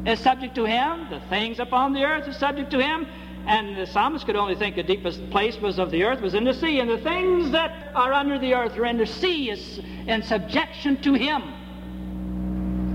is 0.07 0.21
subject 0.21 0.55
to 0.57 0.65
him. 0.65 1.09
The 1.11 1.21
things 1.29 1.59
upon 1.59 1.93
the 1.93 2.05
earth 2.05 2.29
are 2.29 2.33
subject 2.33 2.71
to 2.73 2.81
him. 2.81 3.07
And 3.47 3.77
the 3.77 3.87
psalmist 3.87 4.25
could 4.25 4.37
only 4.37 4.55
think 4.55 4.77
the 4.77 4.83
deepest 4.83 5.31
place 5.31 5.59
was 5.59 5.79
of 5.79 5.91
the 5.91 6.05
earth 6.05 6.23
was 6.23 6.33
in 6.33 6.45
the 6.45 6.55
sea, 6.55 6.81
and 6.81 6.89
the 6.89 6.99
things 6.99 7.51
that 7.51 7.93
are 7.95 8.13
under 8.13 8.39
the 8.39 8.55
earth 8.55 8.77
are 8.79 8.87
in 8.87 8.97
the 8.97 9.07
sea 9.07 9.51
is 9.51 9.81
in 10.07 10.23
subjection 10.23 10.97
to 11.03 11.13
him. 11.13 11.43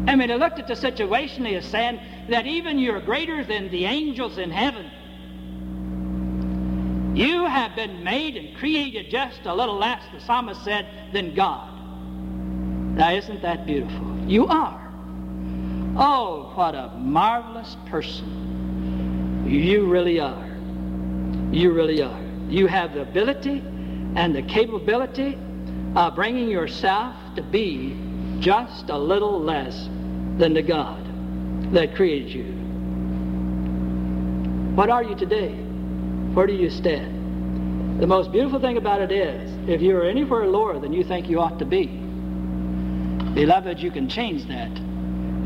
And 0.07 0.19
when 0.19 0.29
he 0.29 0.35
looked 0.35 0.57
at 0.57 0.67
the 0.67 0.75
situation, 0.75 1.45
he 1.45 1.53
is 1.53 1.65
saying, 1.65 1.99
that 2.29 2.47
even 2.47 2.79
you're 2.79 3.01
greater 3.01 3.43
than 3.43 3.69
the 3.69 3.85
angels 3.85 4.37
in 4.37 4.49
heaven. 4.49 4.89
You 7.15 7.45
have 7.45 7.75
been 7.75 8.03
made 8.03 8.37
and 8.37 8.57
created 8.57 9.09
just 9.09 9.41
a 9.45 9.53
little 9.53 9.77
less, 9.77 10.01
the 10.13 10.19
psalmist 10.21 10.63
said, 10.63 11.11
than 11.13 11.35
God. 11.35 11.75
Now, 12.95 13.11
isn't 13.11 13.41
that 13.41 13.65
beautiful? 13.65 14.18
You 14.29 14.45
are. 14.45 14.79
Oh, 15.97 16.51
what 16.53 16.75
a 16.75 16.89
marvelous 16.95 17.75
person. 17.87 19.47
You 19.47 19.87
really 19.87 20.19
are. 20.19 20.45
You 21.51 21.71
really 21.73 22.03
are. 22.03 22.21
You 22.47 22.67
have 22.67 22.93
the 22.93 23.01
ability 23.01 23.63
and 24.15 24.35
the 24.35 24.43
capability 24.43 25.35
of 25.95 26.13
bringing 26.13 26.47
yourself 26.47 27.15
to 27.37 27.41
be 27.41 27.99
just 28.39 28.91
a 28.91 28.97
little 28.99 29.41
less 29.41 29.89
than 30.37 30.53
the 30.53 30.61
God 30.61 31.03
that 31.73 31.95
created 31.95 32.29
you. 32.31 32.43
What 34.75 34.91
are 34.91 35.03
you 35.03 35.15
today? 35.15 35.55
Where 36.35 36.45
do 36.45 36.53
you 36.53 36.69
stand? 36.69 37.99
The 37.99 38.05
most 38.05 38.31
beautiful 38.31 38.59
thing 38.59 38.77
about 38.77 39.01
it 39.01 39.11
is, 39.11 39.51
if 39.67 39.81
you're 39.81 40.07
anywhere 40.07 40.45
lower 40.45 40.77
than 40.79 40.93
you 40.93 41.03
think 41.03 41.27
you 41.27 41.39
ought 41.39 41.57
to 41.57 41.65
be, 41.65 41.98
beloved, 43.33 43.79
you 43.79 43.91
can 43.91 44.09
change 44.09 44.47
that. 44.47 44.71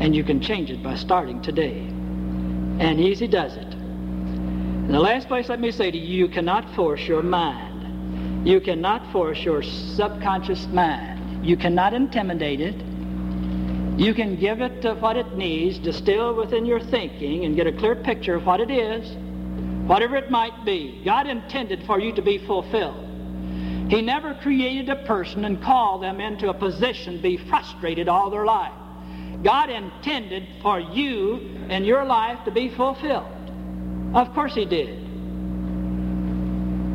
And 0.00 0.14
you 0.14 0.24
can 0.24 0.40
change 0.40 0.70
it 0.70 0.82
by 0.82 0.96
starting 0.96 1.40
today. 1.40 1.78
And 1.78 3.00
easy 3.00 3.28
does 3.28 3.56
it. 3.56 3.72
In 3.72 4.92
the 4.92 5.00
last 5.00 5.28
place, 5.28 5.48
let 5.48 5.60
me 5.60 5.70
say 5.70 5.90
to 5.90 5.96
you, 5.96 6.26
you 6.26 6.28
cannot 6.28 6.74
force 6.74 7.00
your 7.02 7.22
mind. 7.22 8.46
You 8.46 8.60
cannot 8.60 9.10
force 9.12 9.38
your 9.42 9.62
subconscious 9.62 10.66
mind. 10.66 11.46
You 11.46 11.56
cannot 11.56 11.94
intimidate 11.94 12.60
it. 12.60 12.74
You 13.98 14.12
can 14.12 14.36
give 14.36 14.60
it 14.60 14.84
what 15.00 15.16
it 15.16 15.36
needs, 15.36 15.78
distill 15.78 16.34
within 16.34 16.66
your 16.66 16.80
thinking, 16.80 17.44
and 17.44 17.54
get 17.54 17.68
a 17.68 17.72
clear 17.72 17.94
picture 17.94 18.34
of 18.34 18.44
what 18.44 18.60
it 18.60 18.70
is, 18.70 19.08
whatever 19.86 20.16
it 20.16 20.30
might 20.30 20.64
be. 20.64 21.00
God 21.04 21.28
intended 21.28 21.84
for 21.86 22.00
you 22.00 22.12
to 22.14 22.22
be 22.22 22.38
fulfilled. 22.38 23.03
He 23.94 24.02
never 24.02 24.34
created 24.34 24.88
a 24.88 24.96
person 25.06 25.44
and 25.44 25.62
called 25.62 26.02
them 26.02 26.20
into 26.20 26.50
a 26.50 26.54
position 26.54 27.14
to 27.16 27.22
be 27.22 27.36
frustrated 27.36 28.08
all 28.08 28.28
their 28.28 28.44
life. 28.44 28.72
God 29.44 29.70
intended 29.70 30.48
for 30.62 30.80
you 30.80 31.36
and 31.68 31.86
your 31.86 32.04
life 32.04 32.44
to 32.44 32.50
be 32.50 32.70
fulfilled. 32.70 33.52
Of 34.12 34.34
course 34.34 34.52
He 34.52 34.64
did. 34.64 34.98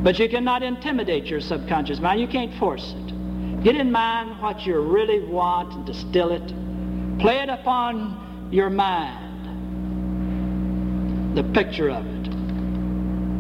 But 0.04 0.20
you 0.20 0.28
cannot 0.28 0.62
intimidate 0.62 1.28
your 1.28 1.40
subconscious 1.40 2.02
mind. 2.02 2.20
You 2.20 2.28
can't 2.28 2.54
force 2.56 2.94
it. 2.98 3.64
Get 3.64 3.78
in 3.78 3.94
mind 3.94 4.42
what 4.42 4.66
you 4.66 4.78
really 4.82 5.22
want 5.22 5.72
and 5.74 5.86
distill 5.86 6.32
it. 6.34 6.54
Play 7.20 7.38
it 7.38 7.48
upon 7.48 8.50
your 8.52 8.70
mind, 8.70 9.46
the 11.38 11.44
picture 11.54 11.90
of 11.92 12.06
it. 12.06 12.28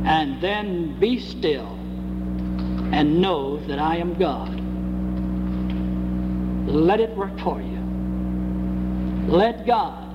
And 0.05 0.41
then 0.41 0.97
be 0.97 1.19
still 1.19 1.78
and 2.91 3.21
know 3.21 3.57
that 3.67 3.79
I 3.79 3.97
am 3.97 4.15
God. 4.17 4.59
Let 6.67 6.99
it 6.99 7.15
work 7.15 7.39
for 7.39 7.61
you. 7.61 7.79
Let 9.27 9.65
God 9.65 10.05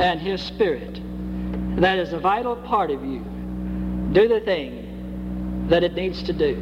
and 0.00 0.20
His 0.20 0.42
Spirit, 0.42 1.00
that 1.80 1.98
is 1.98 2.12
a 2.12 2.18
vital 2.18 2.56
part 2.56 2.90
of 2.90 3.04
you, 3.04 3.20
do 4.12 4.28
the 4.28 4.40
thing 4.40 5.66
that 5.68 5.82
it 5.84 5.94
needs 5.94 6.22
to 6.24 6.32
do. 6.32 6.54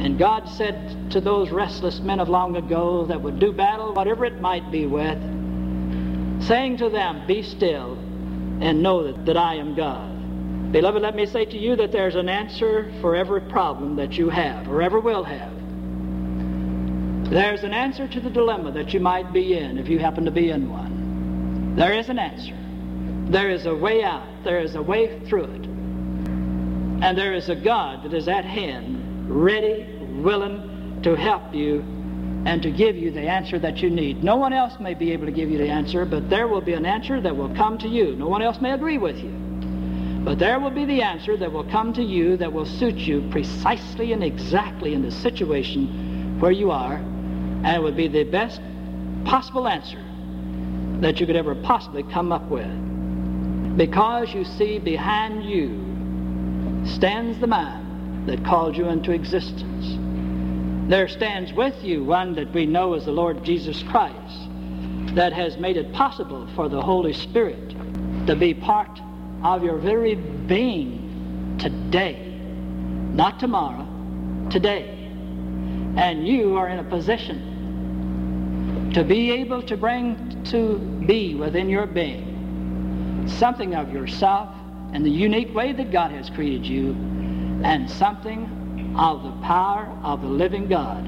And 0.00 0.18
God 0.18 0.48
said 0.48 1.10
to 1.12 1.20
those 1.20 1.50
restless 1.50 2.00
men 2.00 2.20
of 2.20 2.28
long 2.28 2.56
ago 2.56 3.06
that 3.06 3.20
would 3.20 3.38
do 3.38 3.52
battle, 3.52 3.94
whatever 3.94 4.24
it 4.24 4.40
might 4.40 4.70
be 4.70 4.86
with, 4.86 5.18
saying 6.42 6.78
to 6.78 6.88
them, 6.88 7.26
Be 7.26 7.42
still 7.42 7.94
and 8.60 8.82
know 8.82 9.04
that, 9.04 9.26
that 9.26 9.36
I 9.36 9.54
am 9.54 9.74
God. 9.74 10.13
Beloved, 10.74 11.02
let 11.02 11.14
me 11.14 11.24
say 11.24 11.44
to 11.44 11.56
you 11.56 11.76
that 11.76 11.92
there's 11.92 12.16
an 12.16 12.28
answer 12.28 12.92
for 13.00 13.14
every 13.14 13.40
problem 13.42 13.94
that 13.94 14.18
you 14.18 14.28
have 14.28 14.68
or 14.68 14.82
ever 14.82 14.98
will 14.98 15.22
have. 15.22 15.52
There's 17.30 17.62
an 17.62 17.72
answer 17.72 18.08
to 18.08 18.18
the 18.18 18.28
dilemma 18.28 18.72
that 18.72 18.92
you 18.92 18.98
might 18.98 19.32
be 19.32 19.56
in 19.56 19.78
if 19.78 19.88
you 19.88 20.00
happen 20.00 20.24
to 20.24 20.32
be 20.32 20.50
in 20.50 20.68
one. 20.68 21.76
There 21.76 21.92
is 21.92 22.08
an 22.08 22.18
answer. 22.18 22.58
There 23.30 23.50
is 23.50 23.66
a 23.66 23.74
way 23.76 24.02
out. 24.02 24.26
There 24.42 24.58
is 24.58 24.74
a 24.74 24.82
way 24.82 25.20
through 25.28 25.44
it. 25.44 25.64
And 27.04 27.16
there 27.16 27.34
is 27.34 27.48
a 27.48 27.54
God 27.54 28.02
that 28.02 28.12
is 28.12 28.26
at 28.26 28.44
hand, 28.44 29.30
ready, 29.30 29.86
willing 30.24 30.98
to 31.04 31.14
help 31.14 31.54
you 31.54 31.82
and 32.46 32.60
to 32.64 32.72
give 32.72 32.96
you 32.96 33.12
the 33.12 33.28
answer 33.28 33.60
that 33.60 33.76
you 33.76 33.90
need. 33.90 34.24
No 34.24 34.34
one 34.34 34.52
else 34.52 34.80
may 34.80 34.94
be 34.94 35.12
able 35.12 35.26
to 35.26 35.32
give 35.32 35.50
you 35.50 35.58
the 35.58 35.68
answer, 35.68 36.04
but 36.04 36.28
there 36.28 36.48
will 36.48 36.62
be 36.62 36.72
an 36.72 36.84
answer 36.84 37.20
that 37.20 37.36
will 37.36 37.54
come 37.54 37.78
to 37.78 37.86
you. 37.86 38.16
No 38.16 38.26
one 38.26 38.42
else 38.42 38.60
may 38.60 38.72
agree 38.72 38.98
with 38.98 39.18
you. 39.18 39.53
But 40.24 40.38
there 40.38 40.58
will 40.58 40.70
be 40.70 40.86
the 40.86 41.02
answer 41.02 41.36
that 41.36 41.52
will 41.52 41.70
come 41.70 41.92
to 41.92 42.02
you 42.02 42.38
that 42.38 42.50
will 42.50 42.64
suit 42.64 42.96
you 42.96 43.28
precisely 43.30 44.12
and 44.12 44.24
exactly 44.24 44.94
in 44.94 45.02
the 45.02 45.10
situation 45.10 46.40
where 46.40 46.50
you 46.50 46.70
are 46.70 46.94
and 46.94 47.66
it 47.66 47.82
would 47.82 47.96
be 47.96 48.08
the 48.08 48.24
best 48.24 48.60
possible 49.24 49.68
answer 49.68 50.02
that 51.00 51.20
you 51.20 51.26
could 51.26 51.36
ever 51.36 51.54
possibly 51.54 52.02
come 52.04 52.32
up 52.32 52.48
with. 52.50 53.76
Because 53.76 54.32
you 54.32 54.44
see, 54.44 54.78
behind 54.78 55.44
you 55.44 56.86
stands 56.86 57.38
the 57.38 57.46
man 57.46 58.24
that 58.26 58.44
called 58.44 58.76
you 58.76 58.88
into 58.88 59.12
existence. 59.12 59.98
There 60.88 61.08
stands 61.08 61.52
with 61.52 61.82
you 61.82 62.04
one 62.04 62.34
that 62.34 62.52
we 62.52 62.66
know 62.66 62.94
as 62.94 63.04
the 63.04 63.12
Lord 63.12 63.44
Jesus 63.44 63.82
Christ, 63.84 64.48
that 65.14 65.32
has 65.32 65.56
made 65.58 65.76
it 65.76 65.92
possible 65.92 66.46
for 66.54 66.68
the 66.68 66.80
Holy 66.80 67.12
Spirit 67.12 67.70
to 68.26 68.36
be 68.36 68.54
part 68.54 69.00
of 69.44 69.62
your 69.62 69.76
very 69.76 70.16
being 70.16 71.56
today, 71.60 72.40
not 73.12 73.38
tomorrow, 73.38 73.86
today. 74.50 74.90
And 75.96 76.26
you 76.26 76.56
are 76.56 76.68
in 76.68 76.80
a 76.80 76.84
position 76.84 77.52
to 78.94 79.04
be 79.04 79.30
able 79.30 79.62
to 79.62 79.76
bring 79.76 80.42
to 80.44 80.78
be 81.06 81.34
within 81.34 81.68
your 81.68 81.86
being 81.86 82.34
something 83.28 83.74
of 83.74 83.92
yourself 83.92 84.54
in 84.92 85.02
the 85.02 85.10
unique 85.10 85.54
way 85.54 85.72
that 85.72 85.90
God 85.90 86.10
has 86.10 86.30
created 86.30 86.66
you 86.66 86.90
and 87.64 87.90
something 87.90 88.94
of 88.98 89.22
the 89.22 89.32
power 89.42 89.86
of 90.02 90.20
the 90.20 90.28
living 90.28 90.68
God 90.68 91.04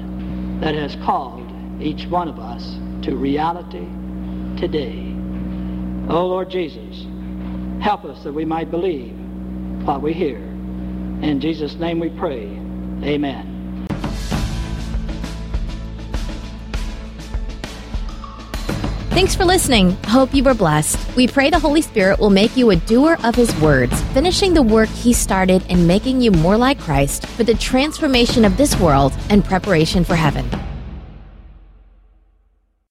that 0.61 0.75
has 0.75 0.95
called 0.97 1.47
each 1.81 2.05
one 2.07 2.27
of 2.27 2.39
us 2.39 2.77
to 3.03 3.15
reality 3.15 3.87
today. 4.59 5.13
Oh 6.09 6.25
Lord 6.27 6.49
Jesus, 6.49 7.05
help 7.81 8.05
us 8.05 8.23
that 8.23 8.33
we 8.33 8.45
might 8.45 8.71
believe 8.71 9.13
what 9.85 10.01
we 10.01 10.13
hear. 10.13 10.37
In 10.37 11.39
Jesus' 11.41 11.75
name 11.75 11.99
we 11.99 12.09
pray. 12.09 12.45
Amen. 13.03 13.57
Thanks 19.17 19.35
for 19.35 19.45
listening. 19.45 19.93
Hope 20.05 20.31
you 20.31 20.43
were 20.43 20.53
blessed. 20.53 21.15
We 21.15 21.27
pray 21.27 21.49
the 21.49 21.57
Holy 21.57 21.81
Spirit 21.81 22.19
will 22.19 22.29
make 22.29 22.55
you 22.55 22.69
a 22.69 22.75
doer 22.75 23.17
of 23.23 23.33
His 23.33 23.53
words, 23.59 23.99
finishing 24.13 24.53
the 24.53 24.61
work 24.61 24.89
He 24.89 25.11
started 25.11 25.65
and 25.69 25.87
making 25.87 26.21
you 26.21 26.29
more 26.29 26.55
like 26.55 26.79
Christ 26.79 27.25
for 27.25 27.43
the 27.43 27.55
transformation 27.55 28.45
of 28.45 28.57
this 28.57 28.79
world 28.79 29.13
and 29.31 29.43
preparation 29.43 30.03
for 30.03 30.13
heaven. 30.13 30.47